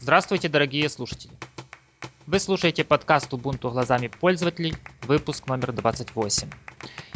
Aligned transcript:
Здравствуйте, 0.00 0.48
дорогие 0.48 0.88
слушатели! 0.88 1.32
Вы 2.26 2.38
слушаете 2.38 2.84
подкаст 2.84 3.32
Ubuntu 3.32 3.70
глазами 3.72 4.06
пользователей, 4.06 4.74
выпуск 5.02 5.48
номер 5.48 5.72
28. 5.72 6.48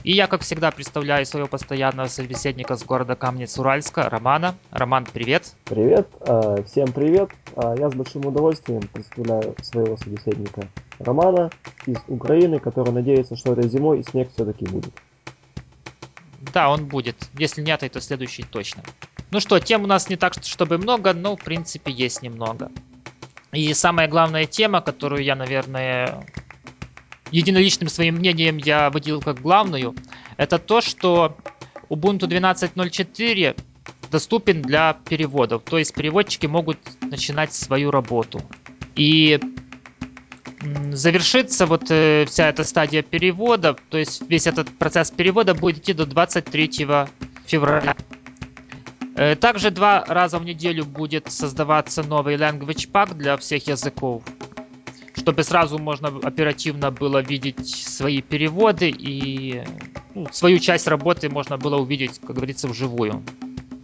И 0.03 0.13
я, 0.13 0.27
как 0.27 0.41
всегда, 0.43 0.73
представляю 0.73 1.25
своего 1.25 1.47
постоянного 1.47 2.09
собеседника 2.09 2.75
с 2.75 2.85
города 2.85 3.15
Камнец-Уральска, 3.15 4.11
Романа. 4.11 4.57
Роман, 4.73 5.07
привет! 5.11 5.55
Привет! 5.67 6.09
А, 6.27 6.61
всем 6.65 6.91
привет! 6.93 7.31
А, 7.55 7.77
я 7.79 7.89
с 7.89 7.95
большим 7.95 8.27
удовольствием 8.27 8.83
представляю 8.93 9.55
своего 9.63 9.97
собеседника 9.97 10.63
Романа 10.99 11.51
из 11.87 11.99
Украины, 12.09 12.59
который 12.59 12.93
надеется, 12.93 13.37
что 13.37 13.53
этой 13.53 13.69
зимой 13.69 14.03
снег 14.03 14.29
все-таки 14.35 14.67
будет. 14.67 14.93
Да, 16.53 16.69
он 16.69 16.87
будет. 16.87 17.17
Если 17.39 17.63
нет, 17.63 17.81
то 17.81 18.01
следующий 18.01 18.43
точно. 18.43 18.83
Ну 19.33 19.41
что, 19.41 19.59
тем 19.61 19.85
у 19.85 19.87
нас 19.87 20.11
не 20.11 20.17
так, 20.17 20.35
чтобы 20.45 20.77
много, 20.77 21.15
но 21.15 21.37
в 21.37 21.43
принципе 21.43 21.91
есть 21.91 22.21
немного. 22.21 22.71
И 23.51 23.73
самая 23.73 24.07
главная 24.07 24.45
тема, 24.45 24.83
которую 24.83 25.25
я, 25.25 25.35
наверное, 25.35 26.27
единоличным 27.31 27.89
своим 27.89 28.17
мнением 28.17 28.59
я 28.59 28.91
выделил 28.91 29.23
как 29.23 29.41
главную, 29.41 29.95
это 30.37 30.59
то, 30.59 30.83
что 30.83 31.35
Ubuntu 31.89 32.29
12.04 32.29 33.59
доступен 34.11 34.61
для 34.61 34.99
переводов. 35.09 35.63
То 35.63 35.79
есть 35.79 35.95
переводчики 35.95 36.45
могут 36.45 36.79
начинать 37.01 37.55
свою 37.55 37.91
работу. 37.91 38.43
И 38.97 39.41
завершится 40.93 41.65
вот 41.65 41.91
э, 41.91 42.27
вся 42.27 42.51
эта 42.51 42.65
стадия 42.65 43.03
перевода, 43.03 43.77
то 43.89 43.97
есть 43.97 44.23
весь 44.29 44.47
этот 44.47 44.69
процесс 44.79 45.11
перевода 45.11 45.55
будет 45.55 45.79
идти 45.79 45.95
до 45.95 46.05
23 46.05 46.87
февраля. 47.47 47.97
Э, 49.15 49.37
также 49.37 49.71
два 49.71 50.05
раза 50.07 50.39
в 50.39 50.45
неделю 50.45 50.85
будет 50.85 51.31
создаваться 51.31 52.03
новый 52.03 52.37
Language 52.37 52.91
Pack 52.91 53.15
для 53.15 53.37
всех 53.37 53.67
языков, 53.67 54.23
чтобы 55.15 55.43
сразу 55.43 55.79
можно 55.79 56.09
оперативно 56.09 56.91
было 56.91 57.23
видеть 57.23 57.67
свои 57.67 58.23
переводы 58.23 58.91
и 58.91 59.63
ну, 60.15 60.27
свою 60.33 60.59
часть 60.59 60.87
работы 60.87 61.29
можно 61.29 61.59
было 61.59 61.77
увидеть, 61.77 62.21
как 62.21 62.37
говорится, 62.37 62.69
вживую. 62.69 63.23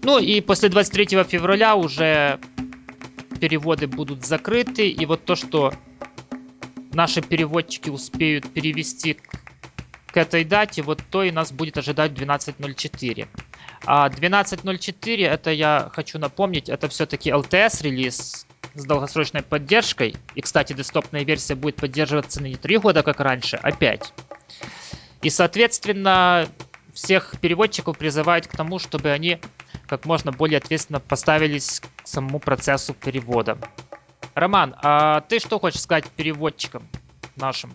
Ну 0.03 0.19
и 0.19 0.41
после 0.41 0.69
23 0.69 1.25
февраля 1.25 1.77
уже 1.77 2.39
переводы 3.41 3.87
будут 3.87 4.25
закрыты, 4.25 4.89
и 4.89 5.06
вот 5.06 5.25
то, 5.25 5.37
что 5.37 5.75
наши 6.93 7.21
переводчики 7.21 7.91
успеют 7.91 8.51
перевести 8.53 9.19
к, 10.06 10.17
этой 10.17 10.45
дате, 10.45 10.83
вот 10.83 11.01
то 11.11 11.23
и 11.23 11.31
нас 11.31 11.53
будет 11.53 11.79
ожидать 11.79 12.12
12.04. 12.12 13.29
А 13.84 14.09
12.04, 14.09 15.27
это 15.27 15.51
я 15.51 15.91
хочу 15.93 16.19
напомнить, 16.19 16.69
это 16.69 16.89
все-таки 16.89 17.31
LTS 17.31 17.83
релиз 17.83 18.47
с 18.75 18.84
долгосрочной 18.84 19.43
поддержкой. 19.43 20.17
И, 20.34 20.41
кстати, 20.43 20.73
десктопная 20.73 21.25
версия 21.25 21.55
будет 21.55 21.77
поддерживаться 21.77 22.43
не 22.43 22.56
3 22.56 22.79
года, 22.79 23.03
как 23.03 23.21
раньше, 23.21 23.59
а 23.62 23.73
5. 23.73 24.12
И, 25.23 25.31
соответственно, 25.31 26.49
всех 26.93 27.34
переводчиков 27.41 27.97
призывают 27.97 28.47
к 28.47 28.53
тому, 28.53 28.79
чтобы 28.79 29.11
они 29.11 29.39
как 29.87 30.05
можно 30.05 30.33
более 30.33 30.59
ответственно 30.59 31.01
поставились 31.01 31.81
к 31.81 32.06
самому 32.06 32.41
процессу 32.41 32.95
перевода. 32.95 33.59
Роман, 34.34 34.75
а 34.83 35.23
ты 35.23 35.41
что 35.41 35.59
хочешь 35.59 35.81
сказать 35.81 36.06
переводчикам 36.11 36.87
нашим? 37.37 37.73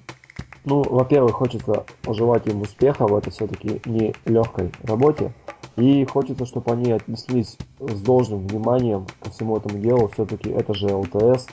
Ну, 0.66 0.81
во-первых, 0.84 1.36
хочется 1.36 1.86
пожелать 2.04 2.48
им 2.48 2.62
успеха 2.62 3.08
в 3.08 3.18
этой 3.18 3.31
все-таки 3.31 3.81
не 3.86 4.14
легкой 4.26 4.72
работе. 4.84 5.34
И 5.76 6.06
хочется, 6.06 6.46
чтобы 6.46 6.72
они 6.72 6.92
отнеслись 6.92 7.58
с 7.80 8.02
должным 8.02 8.48
вниманием 8.48 9.08
ко 9.22 9.32
всему 9.32 9.58
этому 9.58 9.80
делу. 9.80 10.10
Все-таки 10.10 10.50
это 10.50 10.74
же 10.74 10.94
ЛТС. 10.94 11.48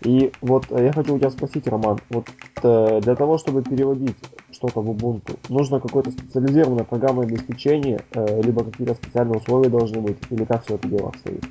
И 0.00 0.32
вот 0.40 0.64
э, 0.70 0.86
я 0.86 0.92
хочу 0.92 1.14
у 1.14 1.18
тебя 1.18 1.30
спросить, 1.30 1.66
Роман, 1.68 2.00
вот 2.10 2.26
э, 2.62 3.00
для 3.02 3.14
того, 3.14 3.38
чтобы 3.38 3.62
переводить 3.62 4.16
что-то 4.50 4.80
в 4.80 4.90
Ubuntu, 4.90 5.38
нужно 5.48 5.80
какое-то 5.80 6.10
специализированное 6.10 6.84
программное 6.84 7.26
обеспечение, 7.26 8.00
э, 8.12 8.42
либо 8.42 8.64
какие-то 8.64 8.94
специальные 8.94 9.38
условия 9.38 9.68
должны 9.68 10.00
быть, 10.00 10.16
или 10.30 10.44
как 10.44 10.64
все 10.64 10.74
это 10.74 10.88
дело 10.88 11.08
обстоит? 11.08 11.44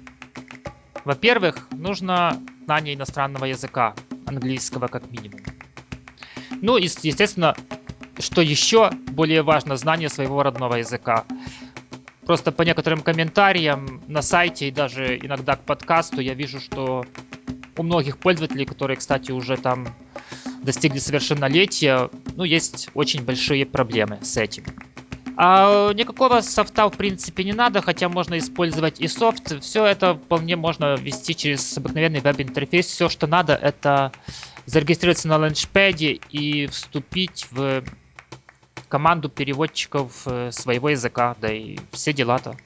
Во-первых, 1.05 1.67
нужно 1.71 2.37
знание 2.65 2.95
иностранного 2.95 3.45
языка, 3.45 3.95
английского 4.25 4.87
как 4.87 5.09
минимум. 5.11 5.41
Ну 6.61 6.77
и, 6.77 6.83
естественно, 6.83 7.55
что 8.19 8.41
еще 8.41 8.91
более 9.11 9.41
важно, 9.41 9.77
знание 9.77 10.09
своего 10.09 10.43
родного 10.43 10.75
языка. 10.75 11.25
Просто 12.31 12.53
по 12.53 12.61
некоторым 12.61 13.01
комментариям 13.01 14.01
на 14.07 14.21
сайте 14.21 14.69
и 14.69 14.71
даже 14.71 15.17
иногда 15.17 15.57
к 15.57 15.65
подкасту 15.65 16.21
я 16.21 16.33
вижу, 16.33 16.61
что 16.61 17.05
у 17.75 17.83
многих 17.83 18.19
пользователей, 18.19 18.63
которые, 18.63 18.95
кстати, 18.95 19.33
уже 19.33 19.57
там 19.57 19.93
достигли 20.63 20.99
совершеннолетия, 20.99 22.09
ну, 22.37 22.45
есть 22.45 22.87
очень 22.93 23.25
большие 23.25 23.65
проблемы 23.65 24.19
с 24.21 24.37
этим. 24.37 24.63
А 25.35 25.91
никакого 25.91 26.39
софта 26.39 26.87
в 26.87 26.95
принципе 26.95 27.43
не 27.43 27.51
надо, 27.51 27.81
хотя 27.81 28.07
можно 28.07 28.37
использовать 28.37 29.01
и 29.01 29.09
софт. 29.09 29.61
Все 29.61 29.85
это 29.85 30.13
вполне 30.13 30.55
можно 30.55 30.95
вести 30.95 31.35
через 31.35 31.77
обыкновенный 31.77 32.21
веб-интерфейс. 32.21 32.85
Все, 32.85 33.09
что 33.09 33.27
надо, 33.27 33.55
это 33.55 34.13
зарегистрироваться 34.65 35.27
на 35.27 35.35
ланчпаде 35.35 36.21
и 36.29 36.67
вступить 36.67 37.47
в 37.51 37.83
команду 38.91 39.29
переводчиков 39.29 40.27
э, 40.27 40.51
своего 40.51 40.89
языка, 40.89 41.35
да 41.39 41.49
и 41.49 41.77
все 41.91 42.11
дела-то. 42.11 42.57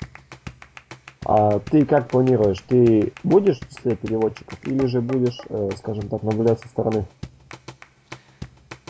А 1.24 1.60
ты 1.60 1.86
как 1.86 2.10
планируешь? 2.10 2.62
Ты 2.68 3.14
будешь 3.24 3.60
в 3.60 3.70
числе 3.70 3.96
переводчиков 3.96 4.58
или 4.66 4.88
же 4.88 5.02
будешь, 5.02 5.38
э, 5.50 5.70
скажем 5.78 6.10
так, 6.10 6.24
наблюдать 6.24 6.60
со 6.60 6.68
стороны? 6.68 7.06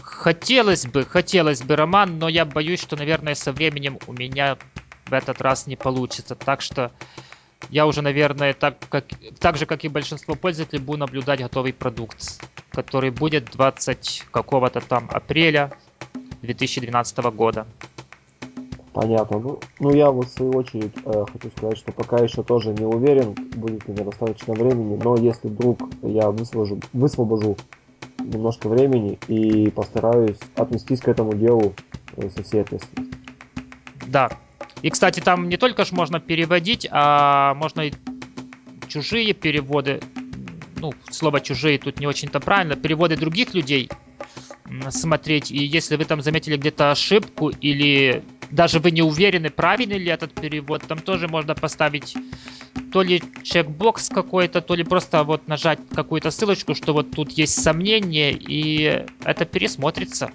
Хотелось 0.02 0.86
бы, 0.86 1.04
хотелось 1.04 1.62
бы, 1.62 1.76
Роман, 1.76 2.20
но 2.20 2.30
я 2.30 2.46
боюсь, 2.46 2.82
что, 2.82 2.96
наверное, 2.96 3.36
со 3.36 3.52
временем 3.52 4.00
у 4.08 4.14
меня 4.14 4.58
в 5.06 5.14
этот 5.14 5.42
раз 5.42 5.68
не 5.68 5.76
получится. 5.76 6.36
Так 6.36 6.62
что 6.62 6.92
я 7.70 7.86
уже, 7.86 8.02
наверное, 8.02 8.54
так, 8.54 8.78
как, 8.90 9.06
так 9.40 9.58
же, 9.58 9.66
как 9.66 9.84
и 9.84 9.90
большинство 9.90 10.36
пользователей, 10.36 10.80
буду 10.80 11.00
наблюдать 11.00 11.42
готовый 11.42 11.74
продукт, 11.74 12.42
который 12.72 13.12
будет 13.12 13.52
20 13.52 14.24
какого-то 14.32 14.80
там 14.80 15.10
апреля 15.12 15.72
2012 16.46 17.18
года. 17.36 17.66
Понятно. 18.96 19.40
Ну, 19.40 19.60
ну 19.82 19.94
я 19.94 20.10
вот 20.10 20.28
в 20.28 20.32
свою 20.32 20.54
очередь 20.54 20.94
э, 21.04 21.26
хочу 21.32 21.52
сказать, 21.58 21.78
что 21.78 21.92
пока 21.92 22.18
еще 22.18 22.44
тоже 22.44 22.70
не 22.70 22.86
уверен, 22.86 23.34
будет 23.34 23.86
ли 23.88 23.94
мне 23.94 24.06
достаточно 24.06 24.54
времени, 24.54 24.98
но 25.04 25.18
если 25.18 25.50
вдруг 25.50 25.82
я 26.02 26.32
высвобожу, 26.32 26.80
высвобожу 26.94 27.58
немножко 28.20 28.70
времени 28.70 29.20
и 29.28 29.70
постараюсь 29.70 30.38
отнестись 30.56 31.02
к 31.02 31.10
этому 31.10 31.34
делу 31.34 31.74
э, 32.16 32.30
со 32.30 32.42
всей 32.44 32.62
ответственностью. 32.62 33.20
Да. 34.08 34.30
И, 34.82 34.90
кстати, 34.90 35.20
там 35.20 35.50
не 35.50 35.58
только 35.58 35.84
ж 35.84 35.92
можно 35.92 36.22
переводить, 36.22 36.88
а 36.90 37.54
можно 37.56 37.82
и 37.82 37.94
чужие 38.88 39.34
переводы, 39.34 40.00
ну, 40.78 40.94
слово 41.10 41.42
чужие 41.42 41.78
тут 41.80 42.00
не 42.00 42.08
очень-то 42.08 42.40
правильно, 42.40 42.78
переводы 42.78 43.18
других 43.18 43.54
людей 43.54 43.90
смотреть. 44.90 45.52
И 45.52 45.64
если 45.64 45.96
вы 45.96 46.06
там 46.06 46.22
заметили 46.22 46.58
где-то 46.58 46.92
ошибку 46.92 47.50
или 47.50 48.24
даже 48.52 48.80
вы 48.80 48.92
не 48.92 49.02
уверены, 49.02 49.50
правильный 49.50 49.98
ли 49.98 50.12
этот 50.12 50.34
перевод, 50.34 50.84
там 50.88 51.00
тоже 51.00 51.28
можно 51.28 51.56
поставить 51.56 52.16
то 52.92 53.02
ли 53.02 53.22
чекбокс 53.44 54.10
какой-то, 54.10 54.62
то 54.62 54.76
ли 54.76 54.84
просто 54.84 55.24
вот 55.24 55.48
нажать 55.48 55.80
какую-то 55.94 56.32
ссылочку, 56.32 56.76
что 56.76 56.94
вот 56.94 57.12
тут 57.12 57.32
есть 57.32 57.62
сомнение, 57.62 58.32
и 58.32 59.06
это 59.24 59.46
пересмотрится. 59.46 60.32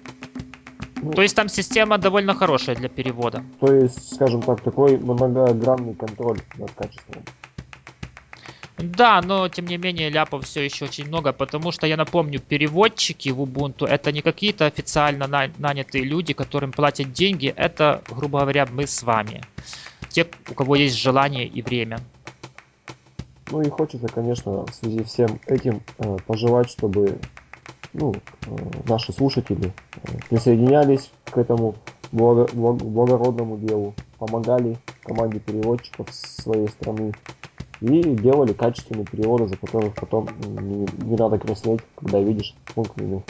Ну, 1.02 1.12
то 1.12 1.22
есть 1.22 1.34
там 1.34 1.48
система 1.48 1.96
довольно 1.98 2.34
хорошая 2.34 2.76
для 2.76 2.88
перевода. 2.88 3.42
То 3.60 3.72
есть, 3.72 4.14
скажем 4.14 4.42
так, 4.42 4.60
такой 4.60 4.98
многогранный 4.98 5.94
контроль 5.94 6.38
над 6.58 6.70
качеством. 6.72 7.22
Да, 8.80 9.20
но 9.20 9.46
тем 9.48 9.66
не 9.66 9.76
менее 9.76 10.08
ляпов 10.08 10.46
все 10.46 10.64
еще 10.64 10.86
очень 10.86 11.06
много, 11.06 11.34
потому 11.34 11.70
что 11.70 11.86
я 11.86 11.98
напомню, 11.98 12.40
переводчики 12.40 13.28
в 13.28 13.42
Ubuntu 13.42 13.86
это 13.86 14.10
не 14.10 14.22
какие-то 14.22 14.64
официально 14.64 15.26
на- 15.26 15.50
нанятые 15.58 16.04
люди, 16.04 16.32
которым 16.32 16.72
платят 16.72 17.12
деньги, 17.12 17.52
это, 17.54 18.02
грубо 18.08 18.40
говоря, 18.40 18.64
мы 18.64 18.86
с 18.86 19.02
вами. 19.02 19.44
Те, 20.08 20.26
у 20.48 20.54
кого 20.54 20.76
есть 20.76 20.96
желание 20.96 21.46
и 21.46 21.60
время. 21.60 22.00
Ну 23.50 23.60
и 23.60 23.68
хочется, 23.68 24.08
конечно, 24.08 24.62
в 24.62 24.74
связи 24.74 25.02
всем 25.02 25.40
этим 25.46 25.82
э, 25.98 26.18
пожелать, 26.26 26.70
чтобы 26.70 27.18
ну, 27.92 28.14
э, 28.46 28.50
наши 28.86 29.12
слушатели 29.12 29.72
э, 29.96 30.08
присоединялись 30.30 31.10
к 31.28 31.36
этому 31.36 31.74
благо- 32.12 32.48
благородному 32.48 33.58
делу, 33.58 33.94
помогали 34.18 34.78
команде 35.02 35.38
переводчиков 35.38 36.06
своей 36.12 36.68
страны 36.68 37.14
и 37.80 38.02
делали 38.02 38.52
качественные 38.52 39.06
переводы, 39.06 39.48
за 39.48 39.56
которых 39.56 39.94
потом 39.94 40.28
не, 40.42 40.86
не 41.04 41.16
надо 41.16 41.38
краснеть, 41.38 41.80
когда 41.96 42.20
видишь 42.20 42.54
пункт 42.74 42.96
меню. 43.00 43.24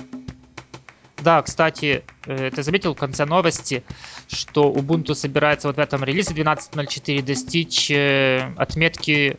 Да, 1.23 1.43
кстати, 1.43 2.02
э, 2.26 2.50
ты 2.50 2.62
заметил 2.62 2.94
в 2.94 2.99
конце 2.99 3.26
новости, 3.26 3.82
что 4.29 4.73
Ubuntu 4.73 5.14
собирается 5.14 5.69
вот 5.69 5.76
в 5.76 5.81
этом 5.81 6.02
релизе 6.02 6.35
12.04 6.35 7.23
достичь 7.23 7.91
э, 7.91 8.52
отметки 8.56 9.37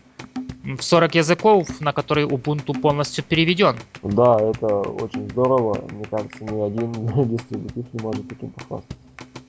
в 0.64 0.82
40 0.82 1.16
языков, 1.16 1.82
на 1.82 1.92
которые 1.92 2.28
Ubuntu 2.28 2.80
полностью 2.80 3.24
переведен. 3.24 3.78
Да, 4.04 4.38
это 4.40 4.68
очень 4.68 5.28
здорово. 5.30 5.84
Мне 5.92 6.06
кажется, 6.06 6.44
ни 6.44 6.62
один 6.62 6.92
дистрибутив 7.30 7.86
не 7.94 8.00
может 8.02 8.28
таким 8.30 8.52
похвастаться. 8.52 8.98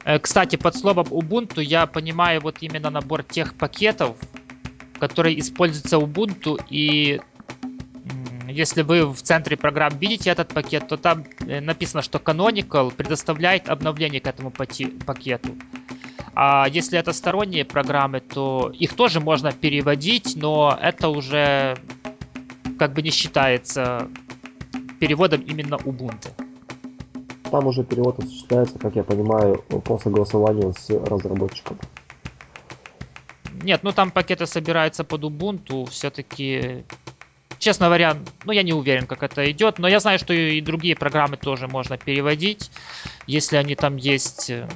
Э, 0.05 0.19
кстати, 0.19 0.57
под 0.57 0.75
словом 0.75 1.07
Ubuntu 1.09 1.63
я 1.63 1.87
понимаю 1.87 2.41
вот 2.41 2.57
именно 2.61 2.91
набор 2.91 3.23
тех 3.23 3.55
пакетов, 3.55 4.17
которые 5.03 5.41
используются 5.41 5.97
Ubuntu, 5.97 6.63
и 6.71 7.21
если 8.47 8.83
вы 8.83 9.05
в 9.13 9.21
центре 9.21 9.57
программ 9.57 9.99
видите 9.99 10.31
этот 10.31 10.55
пакет, 10.55 10.87
то 10.87 10.97
там 10.97 11.25
э, 11.41 11.61
написано, 11.61 12.03
что 12.03 12.19
Canonical 12.19 12.95
предоставляет 12.95 13.69
обновление 13.69 14.21
к 14.21 14.29
этому 14.29 14.53
пакету. 14.53 15.57
А 16.37 16.69
если 16.69 17.01
это 17.01 17.13
сторонние 17.13 17.65
программы, 17.65 18.21
то 18.21 18.71
их 18.73 18.95
тоже 18.95 19.19
можно 19.19 19.51
переводить, 19.51 20.37
но 20.37 20.79
это 20.81 21.09
уже 21.09 21.77
как 22.79 22.93
бы 22.93 23.03
не 23.03 23.11
считается 23.11 24.09
переводом 25.01 25.41
именно 25.41 25.75
Ubuntu. 25.75 26.31
Там 27.51 27.67
уже 27.67 27.83
перевод 27.83 28.21
осуществляется, 28.21 28.79
как 28.79 28.95
я 28.95 29.03
понимаю, 29.03 29.65
по 29.85 29.99
согласованию 29.99 30.73
с 30.79 30.89
разработчиком. 30.91 31.77
Нет, 33.63 33.83
ну 33.83 33.93
там 33.93 34.11
пакеты 34.11 34.47
собираются 34.47 35.05
под 35.05 35.23
Ubuntu, 35.25 35.89
все-таки 35.91 36.85
Честно 37.63 37.87
говоря, 37.87 38.17
ну 38.45 38.51
я 38.51 38.65
не 38.65 38.73
уверен, 38.73 39.07
как 39.07 39.23
это 39.23 39.49
идет, 39.53 39.79
но 39.79 39.87
я 39.87 40.01
знаю, 40.01 40.19
что 40.19 40.35
и 40.35 40.61
другие 40.61 40.97
программы 40.97 41.37
тоже 41.37 41.69
можно 41.69 41.97
переводить, 41.97 42.73
если 43.29 43.57
они 43.57 43.77
там 43.77 43.99
есть, 43.99 44.51
э, 44.51 44.69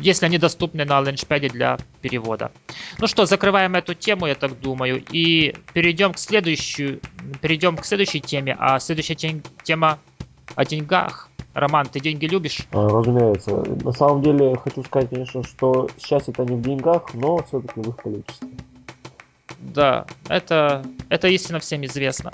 если 0.00 0.24
они 0.24 0.38
доступны 0.38 0.86
на 0.86 1.02
ленчпаде 1.02 1.50
для 1.50 1.76
перевода. 2.00 2.52
Ну 2.96 3.06
что, 3.06 3.26
закрываем 3.26 3.74
эту 3.74 3.92
тему, 3.92 4.24
я 4.26 4.34
так 4.34 4.58
думаю, 4.58 5.04
и 5.12 5.54
перейдем 5.74 6.14
к 6.14 6.18
следующей, 6.18 7.00
перейдем 7.42 7.76
к 7.76 7.84
следующей 7.84 8.20
теме, 8.20 8.56
а 8.58 8.80
следующая 8.80 9.42
тема 9.62 9.98
о 10.54 10.64
деньгах. 10.64 11.29
Роман, 11.54 11.88
ты 11.88 12.00
деньги 12.00 12.26
любишь? 12.26 12.66
А, 12.72 12.88
разумеется. 12.88 13.50
На 13.50 13.92
самом 13.92 14.22
деле, 14.22 14.56
хочу 14.56 14.82
сказать, 14.84 15.10
конечно, 15.10 15.42
что 15.42 15.90
счастье 15.98 16.32
это 16.32 16.44
не 16.44 16.56
в 16.56 16.62
деньгах, 16.62 17.12
но 17.14 17.42
все-таки 17.42 17.80
в 17.80 17.88
их 17.88 17.96
количестве. 17.96 18.48
Да, 19.74 20.06
это, 20.28 20.86
это 21.10 21.28
истина 21.28 21.58
всем 21.58 21.84
известно. 21.84 22.32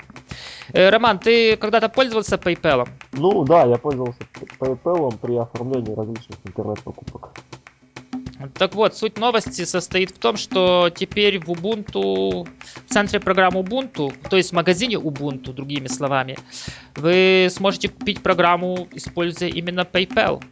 Э, 0.73 0.89
Роман, 0.89 1.19
ты 1.19 1.57
когда-то 1.57 1.89
пользовался 1.89 2.37
PayPal? 2.37 2.87
Ну 3.13 3.43
да, 3.45 3.65
я 3.65 3.77
пользовался 3.77 4.23
PayPal 4.59 5.17
при 5.17 5.35
оформлении 5.35 5.95
различных 5.95 6.37
интернет-покупок. 6.45 7.29
Так 8.53 8.75
вот, 8.75 8.95
суть 8.95 9.17
новости 9.17 9.65
состоит 9.65 10.11
в 10.11 10.19
том, 10.19 10.37
что 10.37 10.91
теперь 10.93 11.39
в 11.39 11.49
Ubuntu, 11.49 12.47
в 12.85 12.93
центре 12.93 13.19
программы 13.19 13.61
Ubuntu, 13.61 14.13
то 14.29 14.37
есть 14.37 14.51
в 14.51 14.53
магазине 14.53 14.95
Ubuntu, 14.95 15.53
другими 15.53 15.87
словами, 15.87 16.37
вы 16.95 17.47
сможете 17.49 17.89
купить 17.89 18.21
программу, 18.21 18.87
используя 18.91 19.49
именно 19.49 19.81
PayPal. 19.81 20.43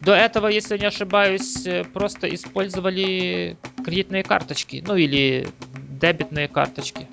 До 0.00 0.14
этого, 0.14 0.46
если 0.46 0.78
не 0.78 0.86
ошибаюсь, 0.86 1.66
просто 1.92 2.32
использовали 2.32 3.56
кредитные 3.84 4.22
карточки, 4.22 4.84
ну 4.86 4.94
или 4.94 5.48
дебетные 6.00 6.46
карточки. 6.46 7.08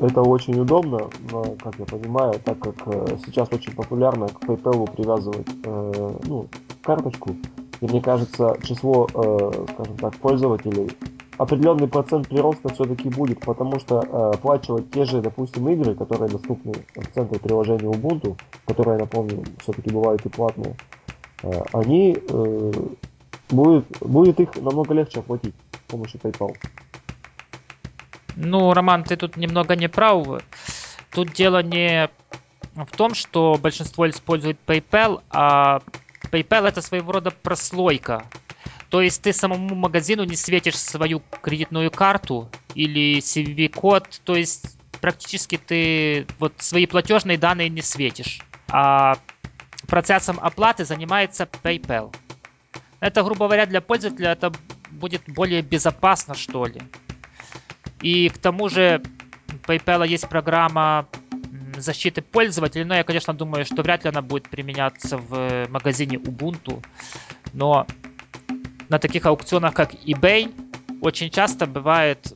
Это 0.00 0.22
очень 0.22 0.58
удобно, 0.58 1.08
но, 1.30 1.44
как 1.62 1.78
я 1.78 1.84
понимаю, 1.84 2.40
так 2.44 2.58
как 2.58 2.74
э, 2.86 3.16
сейчас 3.24 3.48
очень 3.52 3.72
популярно 3.72 4.26
к 4.26 4.42
PayPal 4.42 4.90
привязывать 4.90 5.46
э, 5.64 6.18
ну, 6.24 6.48
карточку, 6.82 7.36
и 7.84 7.86
мне 7.86 8.00
кажется, 8.00 8.56
число, 8.62 9.06
э, 9.12 9.66
скажем 9.74 9.96
так, 9.98 10.16
пользователей, 10.16 10.90
определенный 11.36 11.86
процент 11.86 12.28
прироста 12.28 12.72
все-таки 12.72 13.10
будет, 13.10 13.40
потому 13.40 13.78
что 13.78 14.00
э, 14.00 14.30
оплачивать 14.36 14.90
те 14.90 15.04
же, 15.04 15.20
допустим, 15.20 15.68
игры, 15.68 15.94
которые 15.94 16.30
доступны 16.30 16.72
в 16.94 17.06
центре 17.14 17.38
приложения 17.38 17.90
Ubuntu, 17.90 18.38
которые, 18.64 18.96
напомню, 18.96 19.44
все-таки 19.60 19.90
бывают 19.90 20.24
и 20.24 20.30
платные, 20.30 20.76
э, 21.42 21.50
они 21.74 22.16
э, 22.26 22.72
будет, 23.50 23.84
будет 24.00 24.40
их 24.40 24.56
намного 24.56 24.94
легче 24.94 25.20
оплатить 25.20 25.54
с 25.72 25.90
помощью 25.90 26.20
PayPal. 26.20 26.56
Ну, 28.36 28.72
Роман, 28.72 29.04
ты 29.04 29.16
тут 29.16 29.36
немного 29.36 29.76
не 29.76 29.90
прав. 29.90 30.26
Тут 31.12 31.32
дело 31.34 31.62
не 31.62 32.08
в 32.74 32.96
том, 32.96 33.14
что 33.14 33.58
большинство 33.60 34.08
использует 34.08 34.56
PayPal, 34.66 35.20
а 35.30 35.80
PayPal 36.34 36.66
это 36.66 36.82
своего 36.82 37.12
рода 37.12 37.30
прослойка. 37.30 38.24
То 38.88 39.00
есть 39.00 39.22
ты 39.22 39.32
самому 39.32 39.74
магазину 39.76 40.24
не 40.24 40.36
светишь 40.36 40.76
свою 40.76 41.22
кредитную 41.42 41.90
карту 41.90 42.50
или 42.74 43.18
CVV-код, 43.18 44.20
то 44.24 44.34
есть 44.34 44.76
практически 45.00 45.56
ты 45.56 46.26
вот 46.38 46.54
свои 46.58 46.86
платежные 46.86 47.38
данные 47.38 47.68
не 47.68 47.82
светишь. 47.82 48.40
А 48.68 49.16
процессом 49.86 50.38
оплаты 50.40 50.84
занимается 50.84 51.48
PayPal. 51.62 52.14
Это, 52.98 53.22
грубо 53.22 53.46
говоря, 53.46 53.66
для 53.66 53.80
пользователя 53.80 54.32
это 54.32 54.52
будет 54.90 55.22
более 55.28 55.62
безопасно, 55.62 56.34
что 56.34 56.66
ли. 56.66 56.82
И 58.00 58.28
к 58.28 58.38
тому 58.38 58.68
же 58.68 59.02
PayPal 59.66 60.06
есть 60.06 60.28
программа 60.28 61.06
защиты 61.84 62.22
пользователей, 62.22 62.84
но 62.84 62.94
я, 62.94 63.04
конечно, 63.04 63.34
думаю, 63.34 63.64
что 63.64 63.82
вряд 63.82 64.04
ли 64.04 64.10
она 64.10 64.22
будет 64.22 64.48
применяться 64.48 65.18
в 65.18 65.68
магазине 65.68 66.16
Ubuntu. 66.16 66.84
Но 67.52 67.86
на 68.88 68.98
таких 68.98 69.26
аукционах, 69.26 69.74
как 69.74 69.94
eBay, 69.94 70.52
очень 71.00 71.30
часто 71.30 71.66
бывает, 71.66 72.34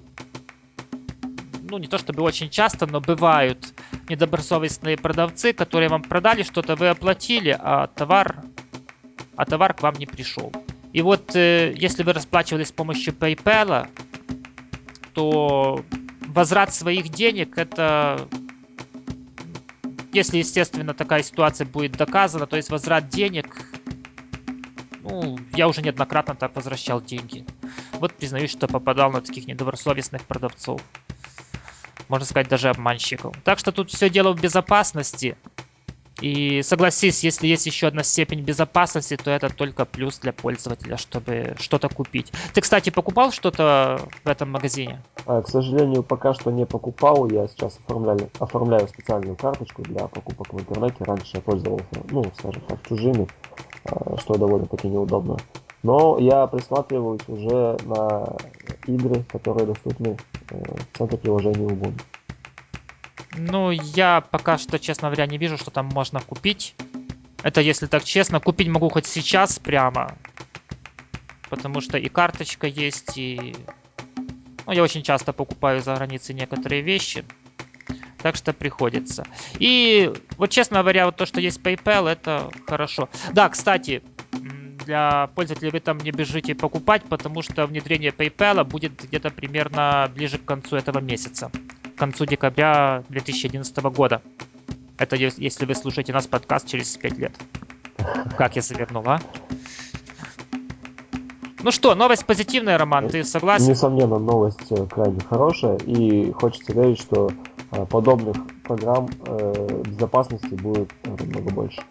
ну 1.70 1.78
не 1.78 1.86
то 1.86 1.98
чтобы 1.98 2.22
очень 2.22 2.50
часто, 2.50 2.86
но 2.86 3.00
бывают 3.00 3.72
недобросовестные 4.08 4.96
продавцы, 4.96 5.52
которые 5.52 5.88
вам 5.88 6.02
продали 6.02 6.42
что-то, 6.42 6.76
вы 6.76 6.88
оплатили, 6.88 7.56
а 7.58 7.86
товар, 7.88 8.42
а 9.36 9.44
товар 9.44 9.74
к 9.74 9.82
вам 9.82 9.94
не 9.94 10.06
пришел. 10.06 10.52
И 10.92 11.02
вот 11.02 11.36
э, 11.36 11.74
если 11.76 12.02
вы 12.02 12.12
расплачивались 12.12 12.68
с 12.68 12.72
помощью 12.72 13.12
PayPal, 13.14 13.88
что 15.18 15.84
возврат 16.26 16.74
своих 16.74 17.08
денег 17.08 17.58
это 17.58 18.28
если, 20.18 20.38
естественно, 20.38 20.94
такая 20.94 21.22
ситуация 21.22 21.64
будет 21.64 21.92
доказана, 21.92 22.46
то 22.46 22.56
есть 22.56 22.70
возврат 22.70 23.08
денег, 23.08 23.56
ну, 25.02 25.38
я 25.52 25.68
уже 25.68 25.80
неоднократно 25.80 26.34
так 26.34 26.54
возвращал 26.56 27.00
деньги. 27.00 27.46
Вот 27.92 28.14
признаюсь, 28.14 28.50
что 28.50 28.66
попадал 28.66 29.12
на 29.12 29.20
таких 29.20 29.46
недобросовестных 29.46 30.22
продавцов. 30.24 30.80
Можно 32.08 32.26
сказать, 32.26 32.48
даже 32.48 32.68
обманщиков. 32.68 33.36
Так 33.44 33.60
что 33.60 33.70
тут 33.70 33.90
все 33.90 34.10
дело 34.10 34.32
в 34.32 34.40
безопасности. 34.40 35.36
И 36.20 36.62
согласись, 36.62 37.22
если 37.22 37.46
есть 37.46 37.66
еще 37.66 37.86
одна 37.86 38.02
степень 38.02 38.40
безопасности, 38.40 39.16
то 39.16 39.30
это 39.30 39.48
только 39.50 39.84
плюс 39.84 40.18
для 40.18 40.32
пользователя, 40.32 40.96
чтобы 40.96 41.54
что-то 41.58 41.88
купить. 41.88 42.32
Ты, 42.54 42.60
кстати, 42.60 42.90
покупал 42.90 43.30
что-то 43.30 44.00
в 44.24 44.28
этом 44.28 44.50
магазине? 44.50 45.02
А, 45.26 45.42
к 45.42 45.48
сожалению, 45.48 46.02
пока 46.02 46.34
что 46.34 46.50
не 46.50 46.66
покупал. 46.66 47.30
Я 47.30 47.46
сейчас 47.48 47.78
оформляю, 47.86 48.30
оформляю 48.38 48.88
специальную 48.88 49.36
карточку 49.36 49.82
для 49.82 50.08
покупок 50.08 50.52
в 50.52 50.60
интернете. 50.60 50.96
Раньше 51.00 51.36
я 51.36 51.40
пользовался, 51.40 51.86
ну, 52.10 52.24
скажем 52.36 52.62
так, 52.62 52.78
чужими, 52.88 53.28
а, 53.84 54.16
что 54.16 54.34
довольно-таки 54.34 54.88
неудобно. 54.88 55.36
Но 55.82 56.18
я 56.18 56.46
присматриваюсь 56.48 57.22
уже 57.28 57.76
на 57.84 58.36
игры, 58.86 59.22
которые 59.30 59.66
доступны 59.66 60.16
э, 60.50 60.64
в 60.92 60.98
центре 60.98 61.18
приложения 61.18 61.66
Ubuntu. 61.66 62.02
Ну, 63.36 63.70
я 63.70 64.20
пока 64.20 64.58
что, 64.58 64.78
честно 64.78 65.08
говоря, 65.08 65.26
не 65.26 65.38
вижу, 65.38 65.58
что 65.58 65.70
там 65.70 65.86
можно 65.86 66.20
купить. 66.20 66.74
Это, 67.42 67.60
если 67.60 67.86
так 67.86 68.04
честно, 68.04 68.40
купить 68.40 68.68
могу 68.68 68.88
хоть 68.88 69.06
сейчас 69.06 69.58
прямо. 69.58 70.16
Потому 71.50 71.80
что 71.80 71.98
и 71.98 72.08
карточка 72.08 72.66
есть, 72.66 73.16
и... 73.16 73.54
Ну, 74.66 74.72
я 74.72 74.82
очень 74.82 75.02
часто 75.02 75.32
покупаю 75.32 75.80
за 75.82 75.94
границей 75.94 76.34
некоторые 76.34 76.82
вещи. 76.82 77.24
Так 78.18 78.36
что 78.36 78.52
приходится. 78.52 79.24
И 79.58 80.12
вот, 80.36 80.50
честно 80.50 80.80
говоря, 80.80 81.06
вот 81.06 81.16
то, 81.16 81.24
что 81.24 81.40
есть 81.40 81.60
PayPal, 81.60 82.08
это 82.08 82.50
хорошо. 82.66 83.08
Да, 83.32 83.48
кстати, 83.48 84.02
для 84.84 85.28
пользователей 85.34 85.70
вы 85.70 85.80
там 85.80 85.98
не 85.98 86.10
бежите 86.10 86.54
покупать, 86.54 87.04
потому 87.04 87.42
что 87.42 87.66
внедрение 87.66 88.10
PayPal 88.10 88.64
будет 88.64 89.04
где-то 89.04 89.30
примерно 89.30 90.10
ближе 90.14 90.38
к 90.38 90.44
концу 90.44 90.76
этого 90.76 90.98
месяца 90.98 91.50
к 91.98 92.00
концу 92.00 92.26
декабря 92.26 93.02
2011 93.08 93.76
года. 93.90 94.22
Это 94.98 95.16
если 95.16 95.66
вы 95.66 95.74
слушаете 95.74 96.12
нас 96.12 96.28
подкаст 96.28 96.68
через 96.68 96.96
5 96.96 97.18
лет. 97.18 97.32
Как 98.36 98.54
я 98.54 98.62
завернул, 98.62 99.02
а? 99.04 99.18
Ну 101.64 101.72
что, 101.72 101.96
новость 101.96 102.24
позитивная, 102.24 102.78
Роман, 102.78 103.08
ты 103.08 103.24
согласен? 103.24 103.68
Несомненно, 103.68 104.20
новость 104.20 104.70
э, 104.70 104.86
крайне 104.86 105.18
хорошая, 105.28 105.76
и 105.78 106.30
хочется 106.30 106.72
верить, 106.72 107.00
что 107.00 107.32
э, 107.72 107.84
подобных 107.86 108.36
программ 108.62 109.08
э, 109.26 109.82
безопасности 109.84 110.54
будет 110.54 110.92
намного 111.04 111.50
больше. 111.50 111.82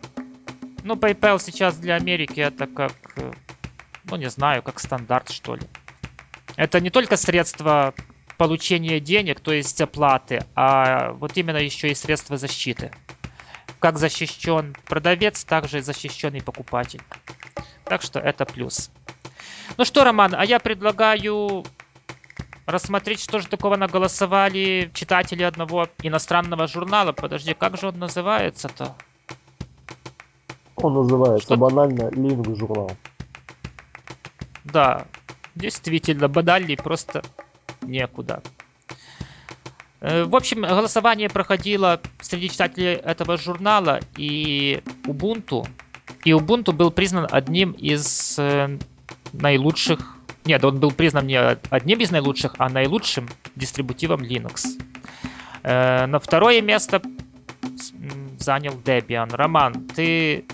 Ну, 0.86 0.96
PayPal 0.96 1.38
сейчас 1.42 1.76
для 1.76 1.96
Америки 1.96 2.40
это 2.40 2.66
как, 2.66 2.94
ну 4.06 4.16
не 4.16 4.30
знаю, 4.30 4.64
как 4.64 4.80
стандарт, 4.80 5.32
что 5.32 5.56
ли. 5.56 5.64
Это 6.56 6.80
не 6.80 6.92
только 6.92 7.18
средство 7.18 7.94
получения 8.38 9.00
денег, 9.00 9.40
то 9.40 9.52
есть 9.52 9.82
оплаты, 9.82 10.46
а 10.56 11.12
вот 11.14 11.38
именно 11.38 11.58
еще 11.58 11.90
и 11.90 11.96
средства 11.96 12.38
защиты. 12.38 12.92
Как 13.80 13.98
защищен 13.98 14.76
продавец, 14.86 15.44
так 15.44 15.68
же 15.68 15.80
и 15.80 15.82
защищен 15.82 16.34
и 16.36 16.42
покупатель. 16.42 17.02
Так 17.84 18.02
что 18.02 18.20
это 18.20 18.46
плюс. 18.46 18.92
Ну 19.78 19.86
что, 19.86 20.04
Роман, 20.04 20.34
а 20.36 20.46
я 20.46 20.60
предлагаю 20.60 21.64
рассмотреть, 22.66 23.22
что 23.22 23.40
же 23.40 23.48
такого 23.48 23.76
наголосовали 23.76 24.92
читатели 24.94 25.44
одного 25.44 25.88
иностранного 26.04 26.68
журнала. 26.68 27.12
Подожди, 27.14 27.54
как 27.54 27.78
же 27.78 27.88
он 27.88 28.00
называется-то? 28.00 28.96
Он 30.76 30.94
называется 30.94 31.48
что... 31.48 31.58
банально 31.58 32.10
Linux 32.10 32.56
журнал. 32.56 32.92
Да, 34.64 35.08
действительно, 35.56 36.28
банальней 36.28 36.78
просто 36.78 37.24
некуда. 37.88 38.42
Э, 40.00 40.24
в 40.26 40.36
общем, 40.36 40.62
голосование 40.62 41.30
проходило 41.30 42.00
среди 42.22 42.50
читателей 42.50 42.94
этого 42.94 43.38
журнала, 43.38 44.00
и 44.16 44.82
Ubuntu, 45.06 45.68
и 46.24 46.32
Ubuntu 46.32 46.74
был 46.74 46.92
признан 46.92 47.28
одним 47.32 47.72
из 47.72 48.38
э, 48.38 48.78
наилучших... 49.34 50.18
Нет, 50.46 50.64
он 50.64 50.80
был 50.80 50.92
признан 50.92 51.28
не 51.28 51.38
одним 51.38 52.00
из 52.00 52.12
наилучших, 52.12 52.56
а 52.58 52.70
наилучшим 52.70 53.28
дистрибутивом 53.56 54.22
Linux. 54.22 54.80
Э, 55.64 56.06
на 56.06 56.20
второе 56.20 56.62
место 56.62 57.02
занял 58.40 58.74
Debian. 58.74 59.36
Роман, 59.36 59.88
ты 59.88 60.46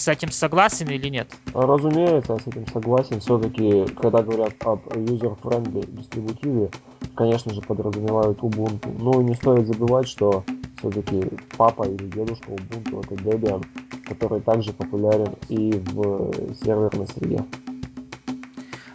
с 0.00 0.08
этим 0.08 0.30
согласен 0.30 0.88
или 0.88 1.08
нет? 1.08 1.28
Разумеется, 1.52 2.38
с 2.38 2.46
этим 2.46 2.66
согласен. 2.72 3.20
Все-таки, 3.20 3.84
когда 4.00 4.22
говорят 4.22 4.54
об 4.64 4.86
user-friendly 4.88 5.86
дистрибутиве, 5.96 6.70
конечно 7.14 7.52
же, 7.52 7.60
подразумевают 7.60 8.38
Ubuntu. 8.38 8.96
Ну, 8.98 9.20
не 9.20 9.34
стоит 9.34 9.66
забывать, 9.66 10.08
что 10.08 10.42
все-таки 10.78 11.22
папа 11.56 11.84
или 11.84 12.06
дедушка 12.08 12.50
Ubuntu 12.50 13.04
это 13.04 13.14
Debian, 13.14 13.64
который 14.06 14.40
также 14.40 14.72
популярен 14.72 15.34
и 15.48 15.72
в 15.72 16.32
серверной 16.64 17.06
среде. 17.08 17.44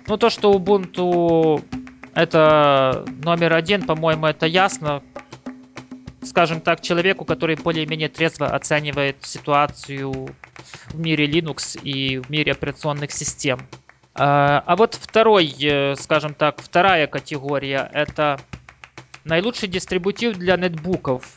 Ну, 0.08 0.18
то, 0.18 0.30
что 0.30 0.54
Ubuntu 0.54 1.64
это 2.16 3.06
номер 3.24 3.54
один, 3.54 3.86
по-моему, 3.86 4.26
это 4.26 4.48
ясно 4.48 5.04
скажем 6.25 6.62
так, 6.62 6.82
человеку, 6.82 7.25
который 7.25 7.55
более-менее 7.55 8.10
трезво 8.10 8.48
оценивает 8.48 9.17
ситуацию 9.22 10.29
в 10.89 11.00
мире 11.00 11.27
Linux 11.27 11.79
и 11.82 12.20
в 12.20 12.29
мире 12.29 12.51
операционных 12.51 13.12
систем. 13.12 13.60
А, 14.13 14.63
а 14.65 14.75
вот 14.75 14.96
второй, 14.96 15.53
э, 15.60 15.96
скажем 15.96 16.34
так, 16.34 16.62
вторая 16.62 17.08
категория 17.08 17.89
это 17.94 18.39
наилучший 19.25 19.67
дистрибутив 19.67 20.38
для 20.38 20.55
нетбуков. 20.55 21.36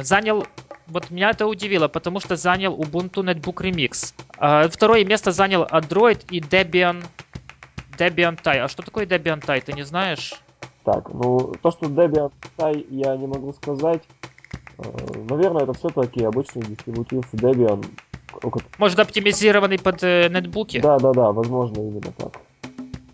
Занял, 0.00 0.46
вот 0.86 1.10
меня 1.10 1.30
это 1.30 1.46
удивило, 1.46 1.88
потому 1.88 2.20
что 2.20 2.36
занял 2.36 2.78
Ubuntu 2.78 3.24
Netbook 3.24 3.62
Remix. 3.62 4.12
А 4.36 4.68
второе 4.68 5.04
место 5.04 5.32
занял 5.32 5.64
Android 5.64 6.24
и 6.30 6.40
Debian, 6.40 7.02
Debian 7.96 8.40
Thai. 8.40 8.58
А 8.58 8.68
что 8.68 8.82
такое 8.82 9.06
Debian 9.06 9.40
Thai, 9.40 9.62
ты 9.62 9.72
не 9.72 9.84
знаешь? 9.84 10.34
Так, 10.84 11.12
ну, 11.12 11.52
то, 11.62 11.70
что 11.70 11.86
Debian 11.86 12.32
Thai 12.56 12.86
я 12.90 13.16
не 13.16 13.26
могу 13.26 13.52
сказать. 13.52 14.02
Э, 14.78 14.82
наверное, 15.28 15.64
это 15.64 15.74
все-таки 15.74 16.24
обычный 16.24 16.62
дистрибутив 16.62 17.24
Debian. 17.34 17.84
Может, 18.78 18.98
оптимизированный 18.98 19.78
под 19.78 20.02
э, 20.02 20.28
нетбуки? 20.28 20.80
Да, 20.80 20.98
да, 20.98 21.12
да, 21.12 21.32
возможно, 21.32 21.80
именно 21.80 22.12
так. 22.16 22.40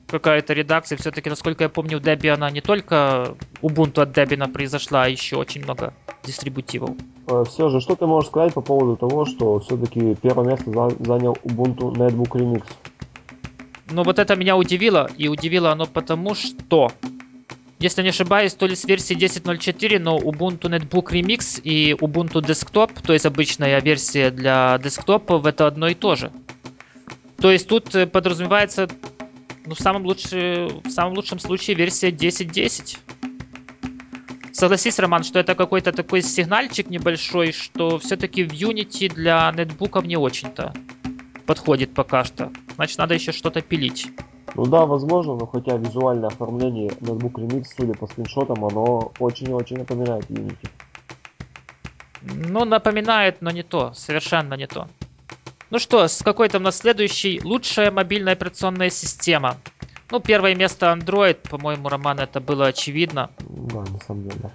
Какая-то 0.07 0.53
редакция. 0.53 0.97
Все-таки, 0.97 1.29
насколько 1.29 1.65
я 1.65 1.69
помню, 1.69 1.99
у 1.99 2.01
Debian 2.01 2.53
не 2.53 2.61
только 2.61 3.35
Ubuntu 3.61 4.03
от 4.03 4.17
Debian 4.17 4.49
произошла, 4.53 5.05
а 5.05 5.09
еще 5.09 5.37
очень 5.37 5.65
много 5.65 5.93
дистрибутивов. 6.23 6.91
Э, 7.27 7.43
все 7.49 7.69
же, 7.69 7.81
что 7.81 7.97
ты 7.97 8.07
можешь 8.07 8.31
сказать 8.31 8.55
по 8.55 8.61
поводу 8.61 8.97
того, 8.97 9.25
что 9.25 9.59
все-таки 9.59 10.15
первое 10.15 10.51
место 10.51 10.71
занял 11.01 11.37
Ubuntu 11.43 11.93
Netbook 11.97 12.31
Remix? 12.31 12.63
Ну 13.91 14.03
вот 14.03 14.19
это 14.19 14.37
меня 14.37 14.57
удивило, 14.57 15.09
и 15.17 15.29
удивило 15.29 15.71
оно 15.73 15.87
потому, 15.87 16.35
что 16.35 16.91
если 17.79 18.03
не 18.03 18.09
ошибаюсь, 18.09 18.55
то 18.55 18.67
ли 18.67 18.75
с 18.75 18.85
версии 18.85 19.17
10.04, 19.17 19.99
но 19.99 20.19
Ubuntu 20.19 20.71
Netbook 20.71 21.11
Remix 21.11 21.61
и 21.61 21.93
Ubuntu 21.93 22.41
Desktop, 22.41 23.03
то 23.03 23.13
есть 23.13 23.27
обычная 23.27 23.81
версия 23.81 24.31
для 24.31 24.79
десктопов, 24.83 25.45
это 25.45 25.67
одно 25.67 25.89
и 25.89 25.95
то 25.95 26.15
же. 26.15 26.33
То 27.39 27.51
есть 27.51 27.69
тут 27.69 27.95
э, 27.95 28.07
подразумевается, 28.07 28.89
ну, 29.67 29.75
в 29.75 29.81
самом, 29.81 30.07
лучше, 30.07 30.69
в 30.85 30.91
самом 30.91 31.15
лучшем 31.15 31.39
случае 31.39 31.77
версия 31.77 32.09
10.10. 32.09 32.99
Согласись, 34.53 34.99
Роман, 34.99 35.23
что 35.23 35.39
это 35.39 35.55
какой-то 35.55 35.93
такой 35.93 36.23
сигнальчик 36.23 36.89
небольшой, 36.89 37.53
что 37.53 37.99
все-таки 37.99 38.43
в 38.43 38.53
Unity 38.53 39.13
для 39.13 39.53
нетбуков 39.55 40.07
не 40.07 40.17
очень-то 40.17 40.73
подходит 41.45 41.93
пока 41.93 42.25
что. 42.25 42.51
Значит, 42.77 42.97
надо 42.97 43.13
еще 43.13 43.33
что-то 43.33 43.61
пилить. 43.61 44.09
Ну 44.57 44.65
да, 44.65 44.87
возможно, 44.87 45.35
но 45.35 45.47
хотя 45.47 45.77
визуальное 45.77 46.29
оформление 46.29 46.89
Notebook 46.89 47.35
Remix, 47.35 47.67
судя 47.77 47.93
по 47.93 48.07
скриншотам, 48.07 48.65
оно 48.65 49.13
очень 49.19 49.51
и 49.51 49.53
очень 49.53 49.77
напоминает 49.77 50.31
Unity. 50.31 50.69
Ну, 52.23 52.65
напоминает, 52.65 53.43
но 53.43 53.51
не 53.51 53.63
то. 53.63 53.93
Совершенно 53.93 54.55
не 54.55 54.67
то. 54.67 54.89
Ну 55.69 55.79
что, 55.79 56.09
с 56.09 56.23
какой 56.23 56.49
там 56.49 56.63
на 56.63 56.73
следующий? 56.73 57.39
Лучшая 57.45 57.91
мобильная 57.91 58.33
операционная 58.33 58.89
система. 58.89 59.57
Ну, 60.11 60.21
первое 60.21 60.55
место 60.55 60.87
Android, 60.87 61.49
по-моему, 61.51 61.91
Роман, 61.91 62.21
это 62.21 62.41
было 62.41 62.69
очевидно. 62.69 63.31
Да, 63.41 63.81
несомненно. 63.81 64.53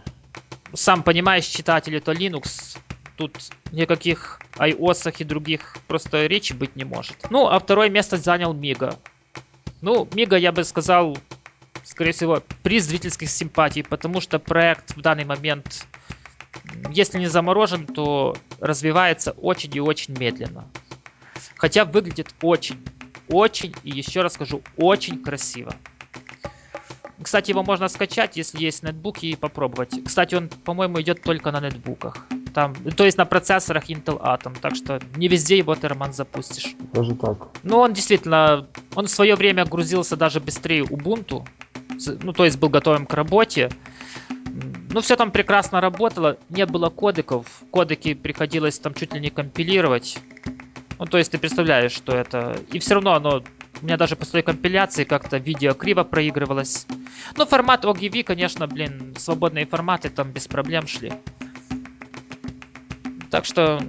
Сам 0.74 1.04
понимаешь, 1.04 1.46
читатель 1.46 1.96
это 1.96 2.12
Linux. 2.14 2.78
Тут 3.18 3.38
никаких 3.72 4.40
iOS 4.56 5.14
и 5.20 5.24
других 5.24 5.78
просто 5.88 6.26
речи 6.26 6.54
быть 6.54 6.76
не 6.76 6.86
может. 6.86 7.18
Ну, 7.30 7.48
а 7.48 7.60
второе 7.60 7.90
место 7.90 8.18
занял 8.18 8.54
Мига. 8.54 8.98
Ну, 9.82 10.08
Мига, 10.14 10.38
я 10.38 10.52
бы 10.52 10.64
сказал, 10.64 11.18
скорее 11.84 12.12
всего, 12.12 12.44
при 12.62 12.80
зрительских 12.80 13.30
симпатий, 13.30 13.84
потому 13.84 14.22
что 14.22 14.38
проект 14.38 14.96
в 14.96 15.02
данный 15.02 15.26
момент, 15.26 15.88
если 16.92 17.18
не 17.18 17.28
заморожен, 17.28 17.88
то 17.88 18.38
развивается 18.60 19.32
очень 19.32 19.76
и 19.76 19.80
очень 19.80 20.16
медленно. 20.18 20.68
Хотя 21.56 21.86
выглядит 21.86 22.34
очень, 22.42 22.80
очень, 23.28 23.74
и 23.84 23.90
еще 23.90 24.22
раз 24.22 24.34
скажу, 24.34 24.62
очень 24.78 25.24
красиво. 25.24 25.74
Кстати, 27.22 27.52
его 27.52 27.64
можно 27.64 27.88
скачать, 27.88 28.38
если 28.38 28.64
есть 28.64 28.84
нетбук, 28.84 29.24
и 29.24 29.36
попробовать. 29.36 30.04
Кстати, 30.06 30.36
он, 30.36 30.50
по-моему, 30.50 31.02
идет 31.02 31.22
только 31.24 31.52
на 31.52 31.60
нетбуках. 31.60 32.28
Там, 32.54 32.74
то 32.74 33.06
есть 33.06 33.18
на 33.18 33.26
процессорах 33.26 33.90
Intel 33.90 34.22
Atom, 34.22 34.58
так 34.60 34.76
что 34.76 35.00
не 35.16 35.28
везде 35.28 35.58
его 35.58 35.74
ты, 35.76 35.88
Роман, 35.88 36.14
запустишь. 36.14 36.76
Даже 36.94 37.16
так. 37.16 37.48
Ну, 37.64 37.78
он 37.78 37.94
действительно, 37.94 38.68
он 38.96 39.06
в 39.06 39.10
свое 39.10 39.36
время 39.36 39.66
грузился 39.66 40.18
даже 40.18 40.40
быстрее 40.40 40.84
Ubuntu, 40.84 41.46
ну, 42.24 42.34
то 42.34 42.46
есть 42.46 42.60
был 42.60 42.70
готовым 42.70 43.06
к 43.06 43.14
работе. 43.14 43.70
Ну, 44.94 45.00
все 45.00 45.16
там 45.16 45.32
прекрасно 45.32 45.80
работало, 45.80 46.38
не 46.50 46.66
было 46.66 46.90
кодеков, 46.90 47.46
кодеки 47.72 48.14
приходилось 48.14 48.78
там 48.80 48.94
чуть 48.94 49.14
ли 49.14 49.22
не 49.22 49.30
компилировать. 49.30 50.20
Ну, 51.00 51.06
то 51.06 51.18
есть 51.18 51.32
ты 51.32 51.38
представляешь, 51.38 51.94
что 51.94 52.16
это... 52.16 52.60
И 52.72 52.80
все 52.80 52.96
равно 52.96 53.14
оно... 53.14 53.44
У 53.82 53.86
меня 53.86 53.98
даже 53.98 54.16
после 54.16 54.44
компиляции 54.44 55.06
как-то 55.06 55.38
видео 55.38 55.74
криво 55.74 56.04
проигрывалось. 56.04 56.86
Ну, 57.36 57.46
формат 57.48 57.86
OGV, 57.86 58.24
конечно, 58.24 58.68
блин, 58.68 59.16
свободные 59.18 59.66
форматы 59.66 60.10
там 60.10 60.32
без 60.32 60.48
проблем 60.48 60.86
шли. 60.86 61.14
Так 63.32 63.46
что 63.46 63.80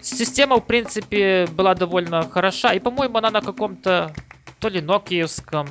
система, 0.00 0.56
в 0.56 0.64
принципе, 0.64 1.46
была 1.54 1.74
довольно 1.74 2.22
хороша. 2.30 2.72
И, 2.72 2.78
по-моему, 2.78 3.18
она 3.18 3.30
на 3.30 3.42
каком-то 3.42 4.14
то 4.60 4.68
ли 4.68 4.80
нокиевском 4.80 5.66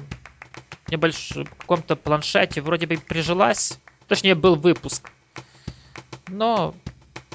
небольшом 0.91 1.45
каком-то 1.57 1.95
планшете 1.95 2.61
вроде 2.61 2.85
бы 2.85 2.97
прижилась. 2.97 3.79
Точнее, 4.07 4.35
был 4.35 4.55
выпуск. 4.55 5.09
Но... 6.27 6.73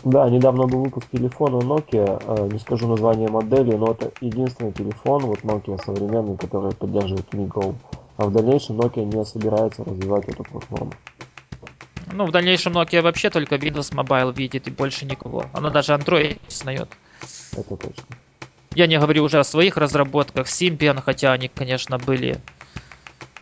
Да, 0.04 0.28
недавно 0.28 0.66
был 0.66 0.84
выпуск 0.84 1.08
телефона 1.10 1.62
Nokia, 1.62 2.22
э, 2.26 2.52
не 2.52 2.58
скажу 2.58 2.86
название 2.86 3.28
модели, 3.28 3.74
но 3.74 3.92
это 3.92 4.12
единственный 4.20 4.72
телефон, 4.72 5.24
вот 5.24 5.40
Nokia 5.40 5.82
современный, 5.82 6.36
который 6.36 6.72
поддерживает 6.72 7.26
MiGo. 7.32 7.74
А 8.18 8.26
в 8.26 8.32
дальнейшем 8.32 8.78
Nokia 8.78 9.04
не 9.04 9.24
собирается 9.24 9.82
развивать 9.84 10.28
эту 10.28 10.44
платформу. 10.44 10.92
Ну, 12.12 12.26
в 12.26 12.30
дальнейшем 12.30 12.72
Nokia 12.72 13.02
вообще 13.02 13.30
только 13.30 13.56
Windows 13.56 13.92
Mobile 13.92 14.34
видит 14.34 14.68
и 14.68 14.70
больше 14.70 15.04
никого. 15.06 15.46
Она 15.52 15.70
даже 15.70 15.92
Android 15.92 16.40
не 16.48 16.54
знает. 16.54 16.88
Это 17.52 17.76
точно. 17.76 18.04
Я 18.74 18.86
не 18.86 18.98
говорю 18.98 19.24
уже 19.24 19.38
о 19.38 19.44
своих 19.44 19.76
разработках 19.76 20.46
Symbian, 20.46 21.00
хотя 21.02 21.32
они, 21.32 21.48
конечно, 21.48 21.98
были 21.98 22.38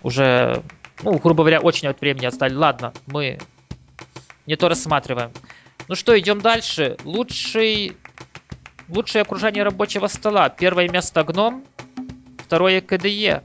уже, 0.03 0.63
ну, 1.03 1.19
грубо 1.19 1.43
говоря, 1.43 1.61
очень 1.61 1.89
от 1.89 2.01
времени 2.01 2.27
отстали. 2.27 2.55
Ладно, 2.55 2.93
мы 3.07 3.39
не 4.47 4.57
то 4.57 4.69
рассматриваем. 4.69 5.33
Ну 5.89 5.95
что, 5.95 6.19
идем 6.19 6.41
дальше. 6.41 6.97
Лучший, 7.05 7.97
лучшее 8.89 9.23
окружение 9.23 9.65
рабочего 9.65 10.07
стола. 10.07 10.49
Первое 10.49 10.89
место 10.89 11.21
GNOME, 11.21 11.65
второе 12.39 12.81
KDE. 12.81 13.43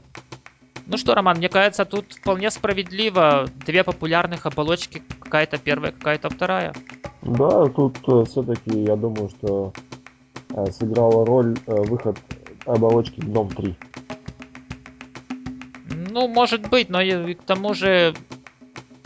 Ну 0.90 0.96
что, 0.96 1.14
Роман, 1.14 1.36
мне 1.36 1.48
кажется, 1.48 1.84
тут 1.84 2.14
вполне 2.14 2.50
справедливо. 2.50 3.46
Две 3.64 3.84
популярных 3.84 4.44
оболочки, 4.44 5.00
какая-то 5.20 5.56
первая, 5.56 5.92
какая-то 5.92 6.28
вторая. 6.30 6.74
Да, 7.22 7.66
тут 7.66 7.96
э, 8.08 8.24
все-таки 8.24 8.82
я 8.82 8.96
думаю, 8.96 9.28
что 9.28 9.72
э, 10.52 10.66
сыграла 10.72 11.24
роль 11.24 11.56
э, 11.68 11.74
выход 11.82 12.18
оболочки 12.66 13.20
GNOME 13.20 13.54
3. 13.54 13.76
Ну, 16.10 16.26
может 16.26 16.68
быть, 16.68 16.88
но 16.88 17.00
и 17.00 17.34
к 17.34 17.42
тому 17.44 17.72
же... 17.72 18.12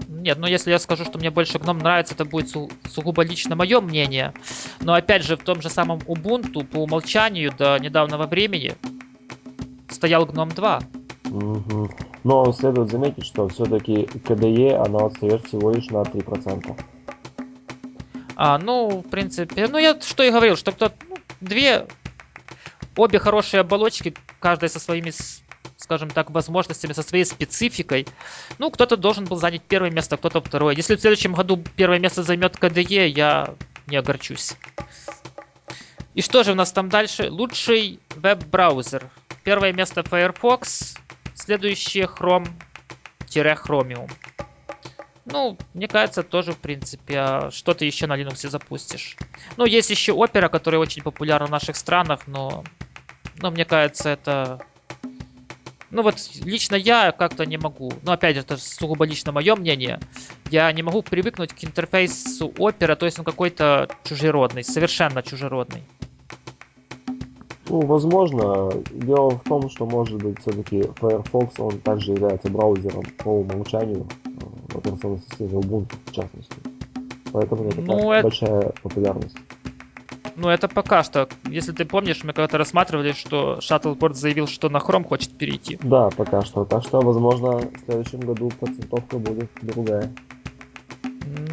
Нет, 0.08 0.38
ну 0.38 0.46
если 0.46 0.70
я 0.70 0.78
скажу, 0.78 1.04
что 1.04 1.18
мне 1.18 1.30
больше 1.30 1.58
GNOME 1.58 1.82
нравится, 1.82 2.14
это 2.14 2.24
будет 2.24 2.48
су- 2.48 2.70
сугубо 2.88 3.22
лично 3.22 3.56
мое 3.56 3.82
мнение. 3.82 4.32
Но 4.80 4.94
опять 4.94 5.22
же, 5.22 5.36
в 5.36 5.42
том 5.42 5.60
же 5.60 5.68
самом 5.68 5.98
Ubuntu 5.98 6.64
по 6.64 6.78
умолчанию 6.78 7.52
до 7.54 7.76
недавнего 7.78 8.26
времени 8.26 8.74
стоял 9.90 10.24
GNOME 10.24 10.54
2. 10.54 10.80
Мгм. 11.24 11.90
Но 12.22 12.52
следует 12.52 12.90
заметить, 12.90 13.24
что 13.24 13.48
все-таки 13.48 14.04
KDE 14.04 14.74
она 14.74 15.06
отстает 15.06 15.46
всего 15.46 15.70
лишь 15.72 15.88
на 15.88 16.02
3%. 16.02 16.76
А, 18.36 18.58
ну, 18.58 19.02
в 19.06 19.08
принципе, 19.08 19.68
ну 19.68 19.78
я 19.78 19.98
что 20.00 20.22
и 20.22 20.30
говорил, 20.30 20.56
что 20.56 20.72
кто 20.72 20.90
ну, 21.08 21.16
две, 21.40 21.86
обе 22.96 23.18
хорошие 23.18 23.60
оболочки, 23.60 24.14
каждая 24.40 24.68
со 24.68 24.80
своими, 24.80 25.12
скажем 25.76 26.10
так, 26.10 26.30
возможностями, 26.30 26.92
со 26.92 27.02
своей 27.02 27.24
спецификой. 27.24 28.06
Ну, 28.58 28.70
кто-то 28.70 28.96
должен 28.96 29.24
был 29.24 29.36
занять 29.36 29.62
первое 29.62 29.90
место, 29.90 30.16
кто-то 30.16 30.40
второе. 30.40 30.74
Если 30.74 30.96
в 30.96 31.00
следующем 31.00 31.34
году 31.34 31.62
первое 31.76 31.98
место 31.98 32.22
займет 32.22 32.56
KDE, 32.56 33.08
я 33.08 33.54
не 33.86 33.96
огорчусь. 33.96 34.56
И 36.14 36.22
что 36.22 36.44
же 36.44 36.52
у 36.52 36.54
нас 36.54 36.72
там 36.72 36.88
дальше? 36.88 37.28
Лучший 37.30 37.98
веб-браузер. 38.14 39.10
Первое 39.42 39.72
место 39.72 40.02
Firefox, 40.02 40.94
следующее 41.34 42.06
Chrome-Chromium. 42.06 44.10
Ну, 45.26 45.56
мне 45.72 45.88
кажется, 45.88 46.22
тоже, 46.22 46.52
в 46.52 46.58
принципе, 46.58 47.18
а 47.18 47.50
что 47.50 47.72
ты 47.72 47.86
еще 47.86 48.06
на 48.06 48.16
Linux 48.16 48.48
запустишь. 48.48 49.16
Ну, 49.56 49.64
есть 49.64 49.90
еще 49.90 50.12
Opera, 50.12 50.48
которая 50.48 50.80
очень 50.80 51.02
популярна 51.02 51.46
в 51.46 51.50
наших 51.50 51.76
странах, 51.76 52.26
но, 52.26 52.64
но 53.38 53.50
мне 53.50 53.64
кажется, 53.64 54.10
это... 54.10 54.60
Ну 55.90 56.02
вот, 56.02 56.16
лично 56.42 56.74
я 56.74 57.12
как-то 57.12 57.46
не 57.46 57.56
могу. 57.56 57.92
Ну, 58.02 58.12
опять 58.12 58.34
же, 58.34 58.42
это 58.42 58.56
сугубо 58.56 59.06
лично 59.06 59.32
мое 59.32 59.54
мнение. 59.54 60.00
Я 60.50 60.70
не 60.72 60.82
могу 60.82 61.02
привыкнуть 61.02 61.52
к 61.52 61.64
интерфейсу 61.64 62.48
Opera, 62.48 62.96
то 62.96 63.06
есть 63.06 63.18
он 63.18 63.24
какой-то 63.24 63.88
чужеродный, 64.04 64.64
совершенно 64.64 65.22
чужеродный. 65.22 65.84
Ну, 67.74 67.80
возможно, 67.86 68.70
дело 68.92 69.30
в 69.30 69.42
том, 69.48 69.68
что, 69.68 69.84
может 69.84 70.22
быть, 70.22 70.38
все-таки 70.42 70.84
Firefox, 71.00 71.58
он 71.58 71.80
также 71.80 72.12
является 72.12 72.48
браузером 72.48 73.02
по 73.24 73.30
умолчанию 73.30 74.06
э, 74.26 74.28
в 74.68 74.78
операционной 74.78 75.18
системе 75.28 75.54
Ubuntu, 75.54 75.96
в 76.06 76.12
частности. 76.12 76.54
Поэтому 77.32 77.62
у 77.62 77.64
него 77.64 77.82
Ну, 77.82 77.86
такая 77.98 78.12
это- 78.18 78.22
большая 78.28 78.72
популярность. 78.80 79.36
Ну, 80.36 80.48
это 80.50 80.68
пока 80.68 81.02
что. 81.02 81.28
Если 81.42 81.72
ты 81.72 81.84
помнишь, 81.84 82.22
мы 82.22 82.32
когда-то 82.32 82.58
рассматривали, 82.58 83.10
что 83.10 83.58
Shuttleport 83.58 84.14
заявил, 84.14 84.46
что 84.46 84.68
на 84.68 84.76
Chrome 84.76 85.02
хочет 85.08 85.36
перейти. 85.36 85.76
Да, 85.82 86.10
пока 86.10 86.42
что. 86.42 86.64
Так 86.64 86.84
что, 86.84 87.00
возможно, 87.00 87.58
в 87.58 87.70
следующем 87.86 88.20
году 88.20 88.50
процентовка 88.60 89.18
будет 89.18 89.50
другая. 89.62 90.12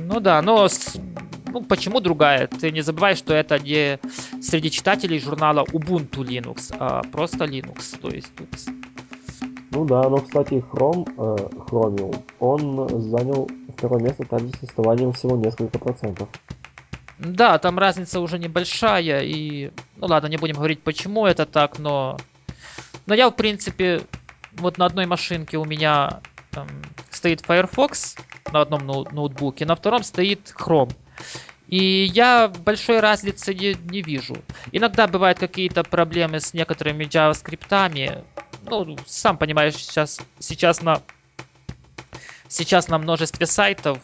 Ну 0.05 0.19
да, 0.19 0.39
но 0.43 0.67
с- 0.67 0.97
ну, 1.51 1.61
почему 1.63 1.99
другая? 1.99 2.47
Ты 2.47 2.71
не 2.71 2.81
забывай, 2.81 3.15
что 3.15 3.33
это 3.33 3.59
не 3.59 3.99
среди 4.41 4.71
читателей 4.71 5.19
журнала 5.19 5.63
Ubuntu 5.65 6.23
Linux, 6.23 6.73
а 6.79 7.03
просто 7.11 7.45
Linux. 7.45 7.99
То 7.99 8.09
есть 8.09 8.33
тут... 8.35 8.49
Ну 9.71 9.85
да, 9.85 10.09
но, 10.09 10.17
кстати, 10.17 10.63
Chrome, 10.71 11.07
э, 11.17 11.49
Chromium, 11.69 12.23
он 12.39 12.89
занял 13.01 13.49
второе 13.77 14.01
место 14.01 14.25
также 14.25 14.49
с 14.49 14.63
отставанием 14.63 15.13
всего 15.13 15.37
несколько 15.37 15.79
процентов. 15.79 16.27
Да, 17.19 17.57
там 17.59 17.77
разница 17.77 18.19
уже 18.19 18.39
небольшая, 18.39 19.21
и... 19.21 19.71
Ну 19.97 20.07
ладно, 20.07 20.27
не 20.27 20.37
будем 20.37 20.55
говорить, 20.55 20.81
почему 20.81 21.25
это 21.25 21.45
так, 21.45 21.79
но... 21.79 22.17
Но 23.05 23.15
я, 23.15 23.29
в 23.29 23.35
принципе, 23.35 24.01
вот 24.53 24.77
на 24.77 24.85
одной 24.85 25.05
машинке 25.05 25.57
у 25.57 25.65
меня 25.65 26.21
эм, 26.53 26.67
стоит 27.09 27.41
Firefox 27.41 28.15
на 28.51 28.61
одном 28.61 28.81
ноу- 28.85 29.07
ноутбуке, 29.13 29.65
на 29.65 29.75
втором 29.75 30.03
стоит 30.03 30.53
Chrome. 30.57 30.93
И 31.67 32.03
я 32.13 32.49
большой 32.49 32.99
разницы 32.99 33.53
не, 33.53 33.75
не 33.89 34.01
вижу. 34.01 34.35
Иногда 34.73 35.07
бывают 35.07 35.39
какие-то 35.39 35.83
проблемы 35.83 36.39
с 36.41 36.53
некоторыми 36.53 37.05
JavaScript. 37.05 38.25
Ну, 38.63 38.97
сам 39.05 39.37
понимаешь, 39.37 39.75
сейчас, 39.75 40.19
сейчас 40.39 40.81
на 40.81 41.01
сейчас 42.49 42.89
на 42.89 42.97
множестве 42.97 43.45
сайтов 43.45 43.99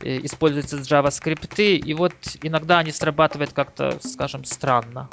э, 0.00 0.20
используются 0.22 0.78
JavaScript, 0.78 1.62
и 1.62 1.94
вот 1.94 2.14
иногда 2.42 2.78
они 2.78 2.90
срабатывают 2.90 3.52
как-то, 3.52 3.98
скажем, 4.02 4.44
странно. 4.44 5.10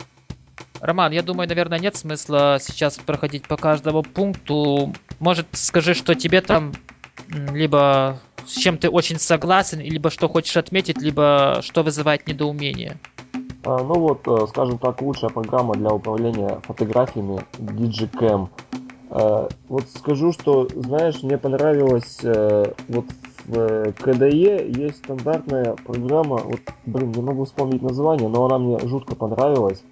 Роман, 0.79 1.11
я 1.11 1.21
думаю, 1.21 1.47
наверное, 1.47 1.77
нет 1.77 1.95
смысла 1.95 2.57
сейчас 2.59 2.97
проходить 2.97 3.47
по 3.47 3.57
каждому 3.57 4.01
пункту. 4.01 4.93
Может, 5.19 5.47
скажи, 5.51 5.93
что 5.93 6.15
тебе 6.15 6.41
там 6.41 6.73
либо 7.27 8.19
с 8.45 8.53
чем 8.53 8.77
ты 8.77 8.89
очень 8.89 9.19
согласен, 9.19 9.79
либо 9.79 10.09
что 10.09 10.27
хочешь 10.27 10.57
отметить, 10.57 11.01
либо 11.01 11.59
что 11.61 11.83
вызывает 11.83 12.27
недоумение. 12.27 12.99
А, 13.63 13.77
ну 13.83 13.93
вот, 13.93 14.27
э, 14.27 14.47
скажем 14.49 14.77
так, 14.79 15.01
лучшая 15.01 15.29
программа 15.29 15.75
для 15.75 15.89
управления 15.89 16.59
фотографиями 16.63 17.43
Digicam. 17.59 18.49
Э, 19.11 19.47
вот 19.69 19.83
скажу, 19.95 20.31
что, 20.31 20.67
знаешь, 20.75 21.21
мне 21.21 21.37
понравилось, 21.37 22.19
э, 22.23 22.73
вот 22.87 23.05
в 23.45 23.53
KDE 23.53 24.71
есть 24.79 24.97
стандартная 24.97 25.75
программа, 25.85 26.37
вот, 26.37 26.61
блин, 26.85 27.11
не 27.11 27.21
могу 27.21 27.45
вспомнить 27.45 27.81
название, 27.81 28.29
но 28.29 28.45
она 28.45 28.57
мне 28.57 28.79
жутко 28.79 29.15
понравилась. 29.15 29.83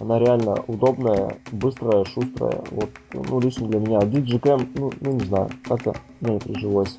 Она 0.00 0.18
реально 0.18 0.62
удобная, 0.68 1.36
быстрая, 1.50 2.04
шустрая. 2.04 2.62
Вот, 2.70 2.90
ну, 3.12 3.40
лично 3.40 3.66
для 3.66 3.80
меня. 3.80 3.98
Digicam, 3.98 4.68
ну, 4.74 4.92
ну 5.00 5.12
не 5.12 5.24
знаю, 5.24 5.50
как-то 5.66 5.94
мне 6.20 6.34
не 6.34 6.38
прижилось. 6.38 6.96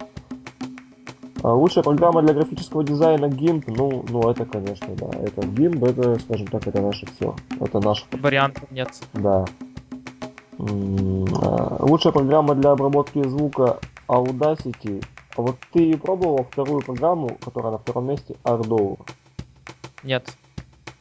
А 1.42 1.54
лучшая 1.54 1.84
программа 1.84 2.22
для 2.22 2.34
графического 2.34 2.84
дизайна 2.84 3.26
GIMP, 3.26 3.64
ну, 3.68 4.04
ну 4.10 4.30
это, 4.30 4.46
конечно, 4.46 4.88
да. 4.96 5.08
Это 5.20 5.42
GIMP, 5.42 5.88
это, 5.90 6.20
скажем 6.20 6.48
так, 6.48 6.68
это 6.68 6.82
наше 6.82 7.06
все. 7.16 7.36
Это 7.62 7.80
наш, 7.80 8.06
Вариантов 8.12 8.70
нет. 8.72 8.90
да. 9.14 9.46
А, 10.60 11.78
Лучшая 11.80 12.12
программа 12.12 12.56
для 12.56 12.72
обработки 12.72 13.24
звука 13.28 13.80
Audacity. 14.10 15.04
А 15.38 15.42
вот 15.42 15.56
ты 15.72 15.96
пробовал 15.98 16.46
вторую 16.52 16.82
программу, 16.82 17.38
которая 17.44 17.72
на 17.74 17.78
втором 17.78 18.08
месте, 18.08 18.36
Ardour? 18.44 19.00
Нет. 20.04 20.28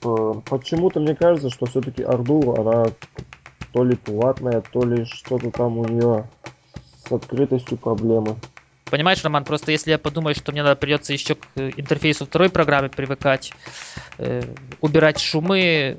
Э, 0.05 0.35
Почему-то 0.49 1.01
мне 1.01 1.17
кажется, 1.17 1.51
что 1.51 1.67
все-таки 1.67 2.03
Ardour, 2.03 2.61
она 2.61 2.87
то 3.73 3.83
ли 3.83 3.97
платная, 3.97 4.63
то 4.73 4.85
ли 4.85 5.05
что-то 5.05 5.51
там 5.51 5.79
у 5.79 5.85
нее 5.85 6.25
с 7.05 7.11
открытостью 7.11 7.79
проблемы. 7.79 8.37
Понимаешь, 8.91 9.23
Роман, 9.23 9.45
просто 9.45 9.71
если 9.73 9.91
я 9.91 9.99
подумаю, 9.99 10.35
что 10.35 10.53
мне 10.53 10.63
надо 10.63 10.77
придется 10.77 11.13
еще 11.13 11.35
к 11.35 11.47
э, 11.57 11.71
интерфейсу 11.77 12.27
второй 12.27 12.49
программы 12.49 12.89
привыкать, 12.89 13.53
э, 14.19 14.43
убирать 14.81 15.21
шумы, 15.21 15.99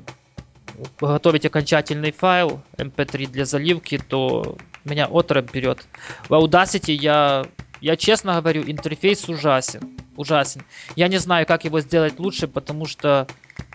готовить 1.00 1.46
окончательный 1.46 2.10
файл 2.10 2.60
mp3 2.76 3.26
для 3.28 3.44
заливки, 3.44 3.98
то 3.98 4.56
меня 4.84 5.06
оторопь 5.06 5.52
берет. 5.52 5.86
В 6.28 6.32
Audacity 6.32 6.92
я, 6.92 7.46
я 7.80 7.96
честно 7.96 8.40
говорю, 8.40 8.62
интерфейс 8.66 9.28
ужасен. 9.28 9.98
Ужасен. 10.16 10.62
Я 10.96 11.08
не 11.08 11.18
знаю, 11.18 11.46
как 11.46 11.64
его 11.64 11.80
сделать 11.80 12.18
лучше, 12.18 12.48
потому 12.48 12.86
что 12.86 13.26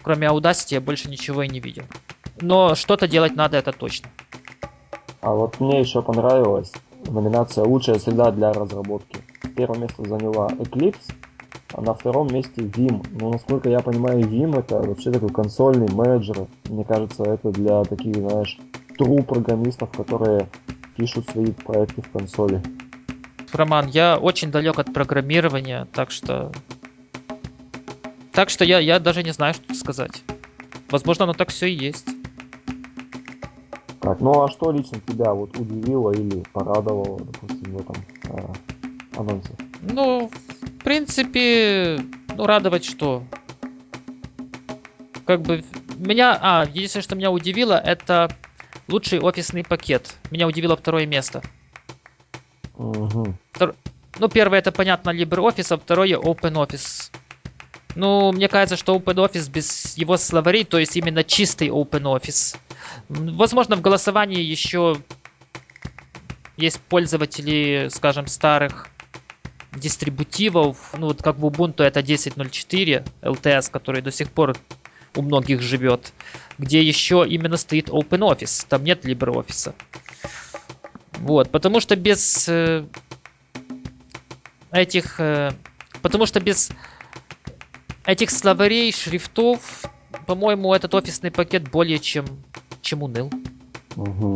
кроме 0.04 0.28
Audacity 0.28 0.73
я 0.73 0.82
больше 0.82 1.10
ничего 1.10 1.43
и 1.43 1.47
не 1.47 1.60
видел. 1.60 1.84
Но 2.41 2.75
что-то 2.75 3.08
делать 3.08 3.36
надо, 3.36 3.58
это 3.58 3.71
точно. 3.71 4.10
А 5.21 5.32
вот 5.32 5.60
мне 5.60 5.80
еще 5.80 6.01
понравилась 6.01 6.71
номинация 7.10 7.63
«Лучшая 7.65 8.00
среда 8.00 8.32
для 8.32 8.52
разработки». 8.52 9.20
Первое 9.56 9.80
место 9.80 10.08
заняла 10.08 10.48
Eclipse, 10.48 11.13
а 11.74 11.82
на 11.82 11.94
втором 11.94 12.34
месте 12.34 12.62
Vim. 12.62 13.06
Ну, 13.20 13.32
насколько 13.32 13.70
я 13.70 13.80
понимаю, 13.80 14.20
Vim 14.22 14.58
это 14.58 14.82
вообще 14.82 15.12
такой 15.12 15.30
консольный 15.30 15.89
менеджер. 15.94 16.48
Мне 16.70 16.84
кажется, 16.84 17.24
это 17.24 17.52
для 17.52 17.84
таких, 17.84 18.15
знаешь, 18.15 18.58
true 19.00 19.24
программистов, 19.24 19.91
которые 19.91 20.48
пишут 20.96 21.30
свои 21.30 21.52
проекты 21.52 22.02
в 22.02 22.10
консоли. 22.10 22.62
Роман, 23.52 23.88
я 23.88 24.18
очень 24.18 24.52
далек 24.52 24.80
от 24.80 24.94
программирования, 24.94 25.88
так 25.94 26.12
что... 26.12 26.52
Так 28.32 28.50
что 28.50 28.65
я, 28.65 28.80
я 28.80 29.00
даже 29.00 29.24
не 29.24 29.32
знаю, 29.32 29.54
что 29.54 29.74
сказать. 29.74 30.24
Возможно, 30.89 31.24
оно 31.24 31.34
так 31.34 31.50
все 31.50 31.68
и 31.68 31.74
есть. 31.74 32.08
Так, 34.06 34.22
ну 34.22 34.44
а 34.44 34.50
что 34.50 34.72
лично 34.72 35.00
тебя 35.00 35.34
вот 35.34 35.58
удивило 35.58 36.12
или 36.12 36.44
порадовало, 36.54 37.18
допустим, 37.18 37.76
в 37.76 37.82
этом 37.82 37.96
э, 38.26 39.18
анонсе? 39.18 39.50
Ну, 39.82 40.30
в 40.30 40.84
принципе, 40.84 42.00
ну, 42.38 42.46
радовать 42.46 42.86
что? 42.86 43.24
Как 45.26 45.41
бы 45.41 45.63
меня... 45.98 46.38
А, 46.39 46.65
единственное, 46.72 47.02
что 47.02 47.15
меня 47.15 47.32
удивило, 47.32 47.74
это 47.74 48.30
лучший 48.88 49.20
офисный 49.20 49.63
пакет. 49.63 50.13
Меня 50.30 50.46
удивило 50.46 50.78
второе 50.78 51.08
место. 51.08 51.41
Угу. 52.78 53.34
Ну, 54.20 54.30
первое, 54.30 54.60
это, 54.60 54.72
понятно, 54.72 55.10
LibreOffice, 55.10 55.74
а 55.74 55.78
второе 55.78 56.20
OpenOffice. 56.20 57.12
Ну, 57.95 58.34
мне 58.34 58.49
кажется, 58.49 58.75
что 58.75 58.95
OpenOffice 58.95 59.49
без 59.49 59.97
его 59.97 60.17
словарей, 60.17 60.65
то 60.65 60.77
есть 60.77 60.97
именно 60.97 61.23
чистый 61.23 61.69
OpenOffice. 61.69 62.58
Возможно, 63.08 63.77
в 63.77 63.81
голосовании 63.81 64.41
еще 64.41 64.97
есть 66.58 66.79
пользователи, 66.81 67.88
скажем, 67.89 68.27
старых 68.27 68.89
дистрибутивов, 69.73 70.93
ну 70.97 71.08
вот 71.08 71.21
как 71.21 71.38
в 71.38 71.45
Ubuntu 71.45 71.84
это 71.84 71.99
10.04 71.99 73.05
LTS, 73.21 73.71
который 73.71 74.01
до 74.01 74.12
сих 74.12 74.29
пор 74.31 74.55
у 75.15 75.21
многих 75.21 75.62
живет, 75.62 76.13
где 76.58 76.81
еще 76.81 77.25
именно 77.27 77.58
стоит 77.58 77.89
OpenOffice, 77.89 78.65
там 78.67 78.84
нет 78.84 79.05
LibreOffice. 79.05 79.73
Вот, 81.19 81.49
потому 81.49 81.79
что 81.79 81.95
без 81.95 82.47
э, 82.49 82.86
этих, 84.71 85.19
э, 85.19 85.51
потому 86.01 86.25
что 86.25 86.39
без 86.39 86.71
этих 88.06 88.32
словарей, 88.32 88.91
шрифтов, 88.91 89.84
по-моему, 90.26 90.74
этот 90.74 90.94
офисный 90.94 91.32
пакет 91.32 91.70
более 91.70 92.00
чем, 92.00 92.26
чем 92.82 93.04
уныл. 93.04 93.32
Угу. 93.96 94.36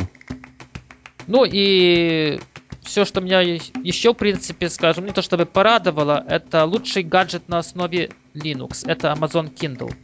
Ну 1.26 1.44
и 1.44 2.40
все, 2.82 3.04
что 3.04 3.20
меня 3.20 3.40
еще, 3.40 4.12
в 4.12 4.16
принципе, 4.16 4.68
скажем, 4.68 5.06
не 5.06 5.12
то 5.12 5.22
чтобы 5.22 5.46
порадовало, 5.46 6.24
это 6.26 6.64
лучший 6.64 7.02
гаджет 7.02 7.48
на 7.48 7.58
основе 7.58 8.10
Linux. 8.34 8.82
Это 8.86 9.12
Amazon 9.12 9.54
Kindle. 9.54 9.94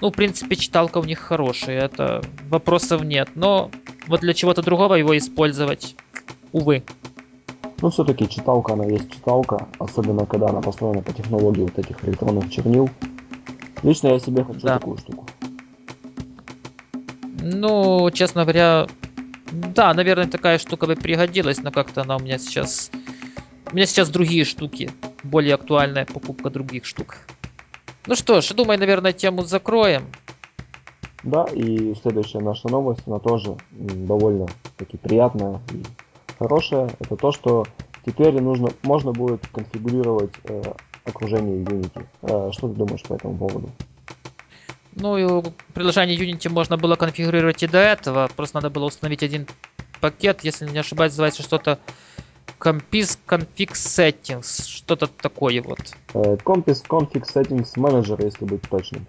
Ну, 0.00 0.10
в 0.10 0.12
принципе, 0.12 0.56
читалка 0.56 0.98
у 0.98 1.04
них 1.04 1.18
хорошая, 1.18 1.80
это 1.80 2.22
вопросов 2.48 3.02
нет. 3.02 3.30
Но 3.34 3.70
вот 4.06 4.20
для 4.20 4.34
чего-то 4.34 4.62
другого 4.62 4.94
его 4.94 5.16
использовать, 5.16 5.96
увы. 6.52 6.84
Ну, 7.80 7.90
все-таки 7.90 8.28
читалка, 8.28 8.72
она 8.72 8.84
есть 8.86 9.10
читалка, 9.10 9.68
особенно 9.78 10.26
когда 10.26 10.48
она 10.48 10.60
построена 10.60 11.00
по 11.00 11.12
технологии 11.12 11.62
вот 11.62 11.78
этих 11.78 12.04
электронных 12.04 12.50
чернил. 12.50 12.90
Лично 13.82 14.08
я 14.08 14.18
себе 14.18 14.42
хочу 14.42 14.60
да. 14.60 14.78
такую 14.78 14.98
штуку. 14.98 15.26
Ну, 17.40 18.10
честно 18.10 18.42
говоря, 18.42 18.88
да, 19.52 19.94
наверное, 19.94 20.26
такая 20.26 20.58
штука 20.58 20.86
бы 20.86 20.96
пригодилась, 20.96 21.62
но 21.62 21.70
как-то 21.70 22.02
она 22.02 22.16
у 22.16 22.20
меня 22.20 22.38
сейчас... 22.38 22.90
У 23.70 23.76
меня 23.76 23.86
сейчас 23.86 24.08
другие 24.08 24.44
штуки. 24.44 24.90
Более 25.22 25.54
актуальная 25.54 26.04
покупка 26.04 26.50
других 26.50 26.84
штук. 26.84 27.18
Ну 28.06 28.16
что 28.16 28.40
ж, 28.40 28.54
думаю, 28.54 28.78
наверное, 28.78 29.12
тему 29.12 29.42
закроем. 29.42 30.06
Да, 31.22 31.44
и 31.44 31.94
следующая 32.00 32.40
наша 32.40 32.68
новость, 32.68 33.02
она 33.06 33.18
тоже 33.18 33.56
довольно 33.70 34.46
таки 34.76 34.96
приятная 34.96 35.60
и 35.70 35.82
хорошая. 36.38 36.90
Это 37.00 37.16
то, 37.16 37.32
что 37.32 37.66
теперь 38.06 38.40
нужно, 38.40 38.70
можно 38.82 39.12
будет 39.12 39.40
конфигурировать 39.52 40.32
э, 40.44 40.62
окружение 41.04 41.64
Unity. 41.64 42.06
Э, 42.22 42.50
что 42.52 42.68
ты 42.68 42.74
думаешь 42.74 43.02
по 43.02 43.14
этому 43.14 43.36
поводу? 43.36 43.70
Ну, 44.94 45.16
и 45.16 45.42
приложение 45.74 46.18
Unity 46.18 46.48
можно 46.48 46.76
было 46.76 46.96
конфигурировать 46.96 47.62
и 47.62 47.66
до 47.66 47.78
этого. 47.78 48.28
Просто 48.34 48.56
надо 48.56 48.70
было 48.70 48.86
установить 48.86 49.22
один 49.22 49.46
пакет, 50.00 50.40
если 50.42 50.68
не 50.68 50.78
ошибаюсь, 50.78 51.12
называется 51.12 51.42
что-то 51.42 51.78
Compis 52.58 53.18
Config 53.26 53.72
Settings. 53.72 54.66
Что-то 54.66 55.06
такое 55.06 55.62
вот. 55.62 55.78
Compis 56.14 56.84
Config 56.88 57.22
Settings 57.22 57.76
Manager, 57.76 58.22
если 58.24 58.44
быть 58.44 58.66
точным. 58.68 59.06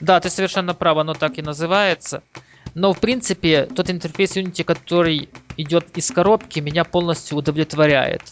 Да, 0.00 0.20
ты 0.20 0.30
совершенно 0.30 0.74
прав, 0.74 0.98
оно 0.98 1.14
так 1.14 1.38
и 1.38 1.42
называется. 1.42 2.22
Но, 2.74 2.92
в 2.92 3.00
принципе, 3.00 3.66
тот 3.66 3.90
интерфейс 3.90 4.36
Unity, 4.36 4.64
который 4.64 5.28
идет 5.56 5.96
из 5.96 6.10
коробки, 6.10 6.60
меня 6.60 6.84
полностью 6.84 7.38
удовлетворяет. 7.38 8.22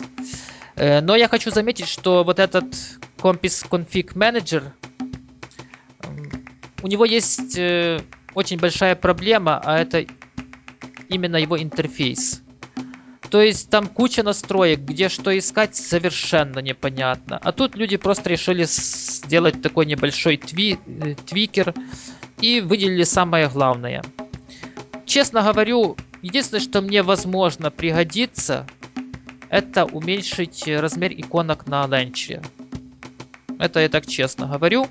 Э, 0.76 1.00
но 1.00 1.14
я 1.16 1.28
хочу 1.28 1.50
заметить, 1.50 1.88
что 1.88 2.24
вот 2.24 2.38
этот 2.38 2.74
Compis 3.18 3.66
Config 3.68 4.14
Manager 4.14 4.72
у 6.82 6.88
него 6.88 7.04
есть 7.04 7.56
э, 7.56 8.00
очень 8.34 8.58
большая 8.58 8.96
проблема, 8.96 9.60
а 9.64 9.78
это 9.78 10.04
именно 11.08 11.36
его 11.36 11.60
интерфейс. 11.60 12.42
То 13.30 13.40
есть 13.40 13.70
там 13.70 13.86
куча 13.86 14.22
настроек, 14.22 14.80
где 14.80 15.08
что 15.08 15.36
искать 15.38 15.74
совершенно 15.76 16.58
непонятно. 16.58 17.38
А 17.42 17.52
тут 17.52 17.76
люди 17.76 17.96
просто 17.96 18.28
решили 18.28 18.64
сделать 18.64 19.62
такой 19.62 19.86
небольшой 19.86 20.34
э, 20.34 21.14
твикер 21.14 21.72
и 22.40 22.60
выделили 22.60 23.04
самое 23.04 23.48
главное. 23.48 24.02
Честно 25.06 25.42
говорю, 25.42 25.96
единственное, 26.22 26.60
что 26.60 26.80
мне 26.80 27.02
возможно 27.02 27.70
пригодится, 27.70 28.66
это 29.48 29.84
уменьшить 29.84 30.66
размер 30.66 31.12
иконок 31.12 31.66
на 31.66 31.86
ленчере. 31.86 32.42
Это 33.58 33.80
я 33.80 33.88
так 33.88 34.06
честно 34.06 34.46
говорю. 34.46 34.88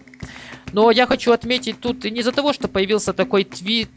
Но 0.74 0.92
я 0.92 1.06
хочу 1.06 1.32
отметить 1.32 1.82
тут 1.82 2.04
не 2.04 2.20
из-за 2.20 2.32
того, 2.32 2.54
что 2.54 2.68
появился 2.68 3.12
такой 3.14 3.44
тви 3.44 3.88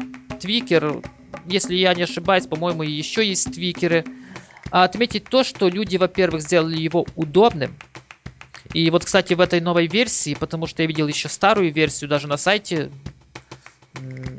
твикер, 0.40 1.02
если 1.46 1.74
я 1.74 1.94
не 1.94 2.02
ошибаюсь, 2.02 2.46
по-моему, 2.46 2.82
еще 2.82 3.26
есть 3.26 3.52
твикеры, 3.52 4.04
а 4.70 4.84
отметить 4.84 5.24
то, 5.24 5.44
что 5.44 5.68
люди, 5.68 5.96
во-первых, 5.96 6.42
сделали 6.42 6.76
его 6.76 7.06
удобным. 7.14 7.76
И 8.72 8.90
вот, 8.90 9.04
кстати, 9.04 9.34
в 9.34 9.40
этой 9.40 9.60
новой 9.60 9.86
версии, 9.86 10.34
потому 10.34 10.66
что 10.66 10.82
я 10.82 10.88
видел 10.88 11.06
еще 11.06 11.28
старую 11.28 11.72
версию 11.72 12.10
даже 12.10 12.26
на 12.26 12.36
сайте, 12.36 12.90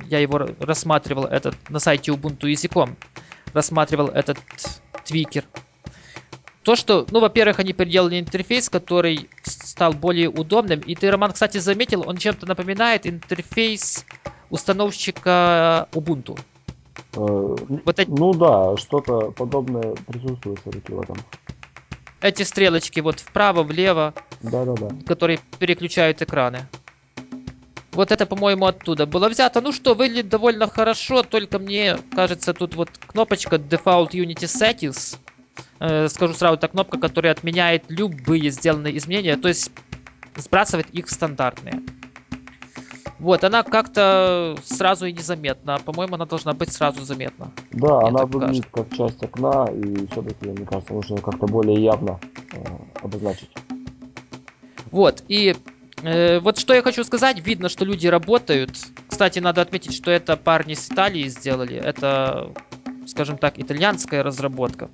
я 0.10 0.20
его 0.20 0.48
рассматривал 0.60 1.26
этот 1.26 1.56
на 1.70 1.80
сайте 1.80 2.12
Ubuntu 2.12 2.48
языком, 2.48 2.96
рассматривал 3.54 4.08
этот 4.08 4.38
твикер. 5.04 5.46
То, 6.64 6.76
что, 6.76 7.06
ну, 7.12 7.20
во-первых, 7.20 7.60
они 7.60 7.74
переделали 7.74 8.20
интерфейс, 8.20 8.70
который 8.70 9.30
стал 9.44 9.94
более 9.94 10.30
удобным. 10.30 10.80
И 10.80 10.96
ты, 10.96 11.12
Роман, 11.12 11.32
кстати, 11.32 11.60
заметил, 11.60 12.04
он 12.08 12.18
чем-то 12.18 12.48
напоминает 12.48 13.06
интерфейс 13.06 14.04
установщика 14.50 15.88
Ubuntu. 15.92 16.40
Э, 17.14 17.56
вот 17.86 18.00
эти... 18.00 18.10
Ну 18.10 18.34
да, 18.34 18.76
что-то 18.78 19.32
подобное 19.32 19.96
присутствует 20.08 20.60
все-таки 20.62 20.92
в 20.92 21.02
этом. 21.02 21.18
Эти 22.22 22.42
стрелочки 22.42 23.00
вот 23.00 23.20
вправо, 23.20 23.62
влево, 23.62 24.16
да, 24.42 24.66
да, 24.66 24.74
да. 24.74 24.90
которые 25.06 25.40
переключают 25.60 26.22
экраны. 26.24 26.68
Вот 27.96 28.12
это, 28.12 28.26
по-моему, 28.26 28.66
оттуда 28.66 29.06
было 29.06 29.30
взято. 29.30 29.62
Ну 29.62 29.72
что, 29.72 29.96
выглядит 29.96 30.28
довольно 30.28 30.68
хорошо, 30.68 31.24
только 31.24 31.60
мне 31.60 31.98
кажется, 32.14 32.54
тут 32.54 32.76
вот 32.76 32.90
кнопочка 33.08 33.56
Default 33.56 34.12
Unity 34.12 34.44
Settings 34.44 35.18
э, 35.80 36.10
скажу 36.10 36.34
сразу, 36.34 36.56
это 36.58 36.68
кнопка, 36.68 37.00
которая 37.00 37.32
отменяет 37.32 37.86
любые 37.88 38.50
сделанные 38.50 38.98
изменения, 38.98 39.38
то 39.38 39.48
есть 39.48 39.72
сбрасывает 40.36 40.90
их 40.90 41.10
стандартные. 41.10 41.82
Вот, 43.18 43.46
она 43.46 43.64
как-то 43.64 44.58
сразу 44.66 45.06
и 45.06 45.14
незаметна. 45.14 45.80
По-моему, 45.80 46.16
она 46.16 46.26
должна 46.26 46.52
быть 46.52 46.74
сразу 46.74 47.06
заметна. 47.06 47.50
Да, 47.72 48.02
Мне 48.02 48.10
она 48.10 48.26
выглядит 48.26 48.66
кажется. 48.66 48.92
как 48.92 48.98
часть 48.98 49.24
окна, 49.24 49.68
и 49.72 50.06
все-таки, 50.12 50.50
мне 50.50 50.66
кажется, 50.66 50.94
нужно 50.94 51.18
как-то 51.22 51.48
более 51.48 51.82
явно 51.82 52.20
э, 52.52 52.58
обозначить. 53.02 53.52
Вот, 54.92 55.24
и 55.30 55.56
вот 56.02 56.60
что 56.60 56.74
я 56.74 56.82
хочу 56.82 57.04
сказать, 57.04 57.40
видно, 57.40 57.70
что 57.70 57.86
люди 57.86 58.08
работают. 58.08 58.78
Кстати, 59.08 59.40
надо 59.40 59.62
отметить, 59.62 59.94
что 59.94 60.12
это 60.12 60.38
парни 60.38 60.74
с 60.74 60.90
Италии 60.92 61.28
сделали. 61.28 61.78
Это, 61.78 62.52
скажем 63.08 63.38
так, 63.38 63.58
итальянская 63.60 64.22
разработка. 64.22 64.90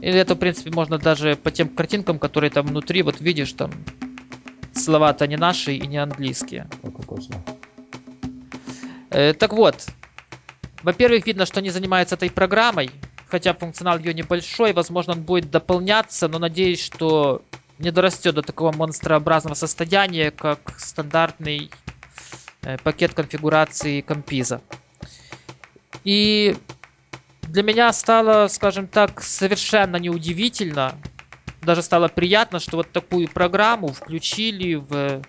И 0.00 0.06
это, 0.06 0.34
в 0.34 0.38
принципе, 0.38 0.70
можно 0.70 0.98
даже 0.98 1.36
по 1.36 1.50
тем 1.50 1.68
картинкам, 1.68 2.18
которые 2.18 2.50
там 2.50 2.66
внутри, 2.66 3.02
вот 3.02 3.20
видишь, 3.20 3.52
там 3.52 3.70
слова-то 4.72 5.26
не 5.26 5.36
наши 5.36 5.74
и 5.74 5.86
не 5.86 5.98
английские. 5.98 6.68
Это 6.82 7.02
точно. 7.02 7.42
Э, 9.10 9.34
так 9.34 9.52
вот, 9.52 9.86
во-первых, 10.82 11.26
видно, 11.26 11.44
что 11.44 11.60
они 11.60 11.70
занимаются 11.70 12.14
этой 12.14 12.30
программой, 12.30 12.90
хотя 13.28 13.52
функционал 13.52 13.98
ее 13.98 14.14
небольшой, 14.14 14.72
возможно, 14.72 15.12
он 15.12 15.22
будет 15.22 15.50
дополняться, 15.50 16.28
но 16.28 16.38
надеюсь, 16.38 16.82
что 16.82 17.42
не 17.80 17.90
дорастет 17.90 18.34
до 18.34 18.42
такого 18.42 18.72
монстрообразного 18.72 19.54
состояния, 19.54 20.30
как 20.30 20.78
стандартный 20.78 21.70
э, 22.62 22.76
пакет 22.78 23.14
конфигурации 23.14 24.02
компиза. 24.02 24.60
И 26.04 26.56
для 27.42 27.62
меня 27.62 27.92
стало, 27.92 28.48
скажем 28.48 28.86
так, 28.86 29.22
совершенно 29.22 29.96
неудивительно, 29.96 30.94
даже 31.62 31.82
стало 31.82 32.08
приятно, 32.08 32.58
что 32.58 32.78
вот 32.78 32.92
такую 32.92 33.28
программу 33.28 33.88
включили 33.88 34.74
в 34.74 35.22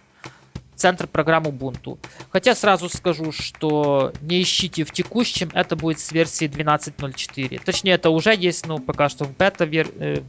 центр 0.75 1.07
программы 1.07 1.51
Ubuntu. 1.51 1.99
Хотя 2.31 2.55
сразу 2.55 2.89
скажу, 2.89 3.31
что 3.31 4.13
не 4.21 4.41
ищите 4.41 4.83
в 4.83 4.91
текущем, 4.91 5.49
это 5.53 5.75
будет 5.75 5.99
с 5.99 6.11
версии 6.11 6.47
12.04. 6.47 7.61
Точнее, 7.63 7.91
это 7.91 8.09
уже 8.09 8.35
есть, 8.35 8.65
но 8.65 8.79
пока 8.79 9.07
что 9.07 9.25
в 9.25 9.37
бета 9.37 9.65
вер... 9.65 9.87
Э, 9.99 10.21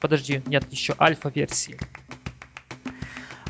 подожди, 0.00 0.42
нет, 0.46 0.64
еще 0.70 0.94
альфа 0.98 1.28
версии. 1.28 1.78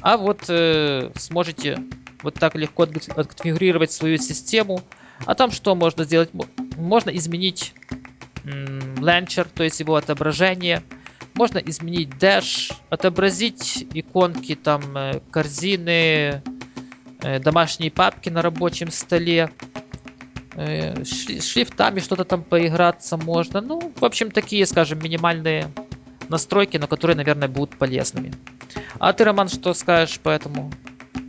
А 0.01 0.17
вот 0.17 0.45
э, 0.49 1.11
сможете 1.17 1.79
вот 2.23 2.35
так 2.35 2.55
легко 2.55 2.85
отконфигурировать 2.85 3.93
свою 3.93 4.19
систему. 4.19 4.83
А 5.27 5.35
там 5.35 5.51
что 5.51 5.75
можно 5.75 6.05
сделать? 6.05 6.31
Можно 6.77 7.11
изменить 7.11 7.75
launcher, 8.45 9.47
то 9.53 9.65
есть 9.65 9.81
его 9.81 9.97
отображение. 9.97 10.83
Можно 11.35 11.59
изменить 11.59 12.09
dash, 12.19 12.73
отобразить 12.91 13.87
иконки 13.95 14.57
там 14.57 14.97
э, 14.97 15.21
корзины, 15.31 16.43
э, 17.23 17.39
домашние 17.39 17.93
папки 17.93 18.29
на 18.29 18.43
рабочем 18.43 18.91
столе. 18.91 19.51
Э, 20.55 21.05
шрифтами 21.05 22.01
что-то 22.01 22.25
там 22.25 22.43
поиграться 22.43 23.17
можно. 23.17 23.61
Ну, 23.61 23.93
в 23.95 24.05
общем, 24.05 24.33
такие, 24.33 24.67
скажем, 24.67 24.99
минимальные 24.99 25.71
настройки, 26.31 26.77
но 26.77 26.87
которые, 26.87 27.17
наверное, 27.17 27.49
будут 27.49 27.77
полезными. 27.79 28.33
А 28.99 29.13
ты, 29.13 29.25
Роман, 29.25 29.49
что 29.49 29.75
скажешь 29.75 30.21
по 30.21 30.29
этому, 30.29 30.71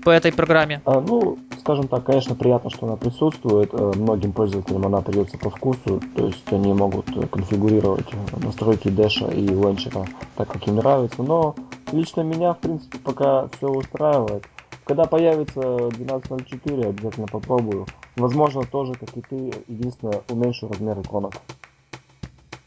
по 0.03 0.09
этой 0.09 0.31
программе? 0.31 0.81
А, 0.85 1.01
ну, 1.01 1.37
скажем 1.59 1.87
так, 1.87 2.03
конечно, 2.03 2.35
приятно, 2.35 2.69
что 2.69 2.87
она 2.87 2.95
присутствует. 2.95 3.69
Э, 3.73 3.91
многим 3.95 4.31
пользователям 4.31 4.85
она 4.85 5.01
придется 5.01 5.37
по 5.37 5.49
вкусу, 5.49 6.01
то 6.15 6.25
есть 6.25 6.51
они 6.51 6.73
могут 6.73 7.09
э, 7.15 7.27
конфигурировать 7.27 8.07
настройки 8.43 8.89
дэша 8.89 9.27
и 9.27 9.45
ленчера 9.45 10.05
так, 10.35 10.47
как 10.47 10.67
им 10.67 10.77
нравится. 10.77 11.21
Но 11.21 11.55
лично 11.91 12.21
меня, 12.21 12.53
в 12.53 12.59
принципе, 12.59 12.97
пока 12.99 13.47
все 13.57 13.67
устраивает. 13.67 14.45
Когда 14.85 15.05
появится 15.05 15.59
12.04, 15.59 16.89
обязательно 16.89 17.27
попробую. 17.27 17.85
Возможно, 18.15 18.63
тоже, 18.63 18.93
как 18.93 19.15
и 19.15 19.21
ты, 19.21 19.53
единственное, 19.67 20.23
уменьшу 20.29 20.67
размер 20.67 20.99
иконок. 20.99 21.33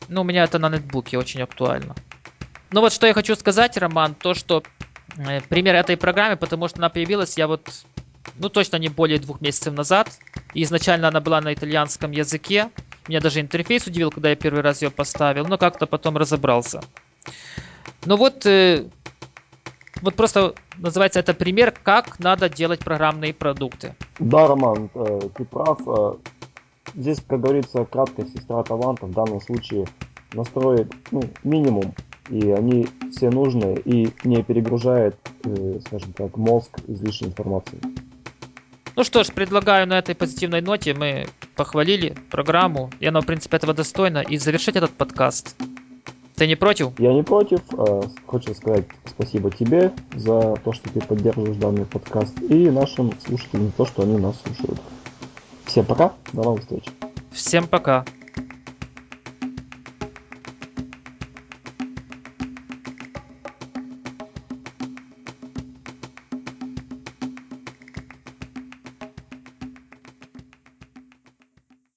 Ну, 0.09 0.21
у 0.21 0.25
меня 0.25 0.45
это 0.45 0.61
на 0.61 0.69
нетбуке 0.69 1.19
очень 1.19 1.43
актуально. 1.43 1.97
Ну 2.73 2.81
вот 2.81 2.93
что 2.93 3.07
я 3.07 3.13
хочу 3.13 3.37
сказать, 3.37 3.77
Роман, 3.77 4.15
то 4.15 4.33
что 4.33 4.63
э, 5.19 5.43
пример 5.43 5.75
этой 5.75 5.99
программы, 5.99 6.37
потому 6.37 6.69
что 6.69 6.79
она 6.79 6.89
появилась, 6.89 7.37
я 7.37 7.47
вот, 7.47 7.69
ну 8.39 8.49
точно 8.49 8.77
не 8.77 8.89
более 8.89 9.19
двух 9.19 9.43
месяцев 9.43 9.75
назад. 9.75 10.11
И 10.55 10.63
изначально 10.63 11.09
она 11.09 11.21
была 11.21 11.43
на 11.43 11.53
итальянском 11.53 12.13
языке. 12.13 12.71
Меня 13.09 13.21
даже 13.21 13.41
интерфейс 13.41 13.87
удивил, 13.87 14.11
когда 14.11 14.31
я 14.31 14.37
первый 14.37 14.63
раз 14.63 14.81
ее 14.81 14.91
поставил, 14.91 15.47
но 15.47 15.59
как-то 15.59 15.87
потом 15.87 16.17
разобрался. 16.17 16.81
Ну 18.07 18.17
вот, 18.17 18.47
э, 18.47 18.87
вот 20.01 20.15
просто 20.15 20.55
называется 20.79 21.21
это 21.21 21.35
пример, 21.35 21.73
как 21.73 22.19
надо 22.21 22.49
делать 22.49 22.81
программные 22.81 23.35
продукты. 23.35 23.95
Да, 24.19 24.47
Роман, 24.47 24.89
э, 24.95 25.21
ты 25.37 25.45
прав. 25.45 25.79
Здесь, 26.95 27.19
как 27.27 27.41
говорится, 27.41 27.85
краткая 27.85 28.27
сестра 28.27 28.63
таланта 28.63 29.07
в 29.07 29.13
данном 29.13 29.41
случае 29.43 29.87
настроит 30.33 30.91
ну, 31.11 31.23
минимум 31.45 31.95
и 32.29 32.51
они 32.51 32.89
все 33.11 33.31
нужны 33.31 33.81
и 33.85 34.11
не 34.25 34.43
перегружает, 34.43 35.17
э, 35.45 35.81
скажем 35.87 36.13
так, 36.13 36.37
мозг 36.37 36.79
излишней 36.87 37.29
информации. 37.29 37.79
Ну 38.95 39.05
что 39.05 39.25
ж, 39.25 39.29
предлагаю 39.33 39.87
на 39.87 39.99
этой 39.99 40.15
позитивной 40.15 40.61
ноте 40.61 40.93
мы 40.95 41.27
похвалили 41.57 42.15
программу, 42.31 42.91
и 43.01 43.07
она, 43.07 43.21
в 43.21 43.27
принципе, 43.27 43.57
этого 43.57 43.73
достойна, 43.73 44.19
и 44.19 44.37
завершить 44.37 44.77
этот 44.77 44.91
подкаст. 44.91 45.57
Ты 46.37 46.47
не 46.47 46.57
против? 46.57 46.99
Я 46.99 47.13
не 47.13 47.23
против. 47.23 47.61
А, 47.73 48.03
хочу 48.27 48.55
сказать 48.55 48.85
спасибо 49.07 49.51
тебе 49.51 49.93
за 50.15 50.57
то, 50.65 50.73
что 50.73 50.91
ты 50.91 51.01
поддерживаешь 51.01 51.57
данный 51.57 51.87
подкаст, 51.87 52.35
и 52.43 52.71
нашим 52.71 53.13
слушателям 53.25 53.67
за 53.67 53.73
то, 53.73 53.87
что 53.87 54.03
они 54.03 54.19
нас 54.19 54.37
слушают. 54.45 54.81
Всем 55.67 55.87
пока, 55.87 56.13
до 56.33 56.43
новых 56.43 56.63
встреч. 56.63 56.85
Всем 57.33 57.67
пока. 57.67 58.05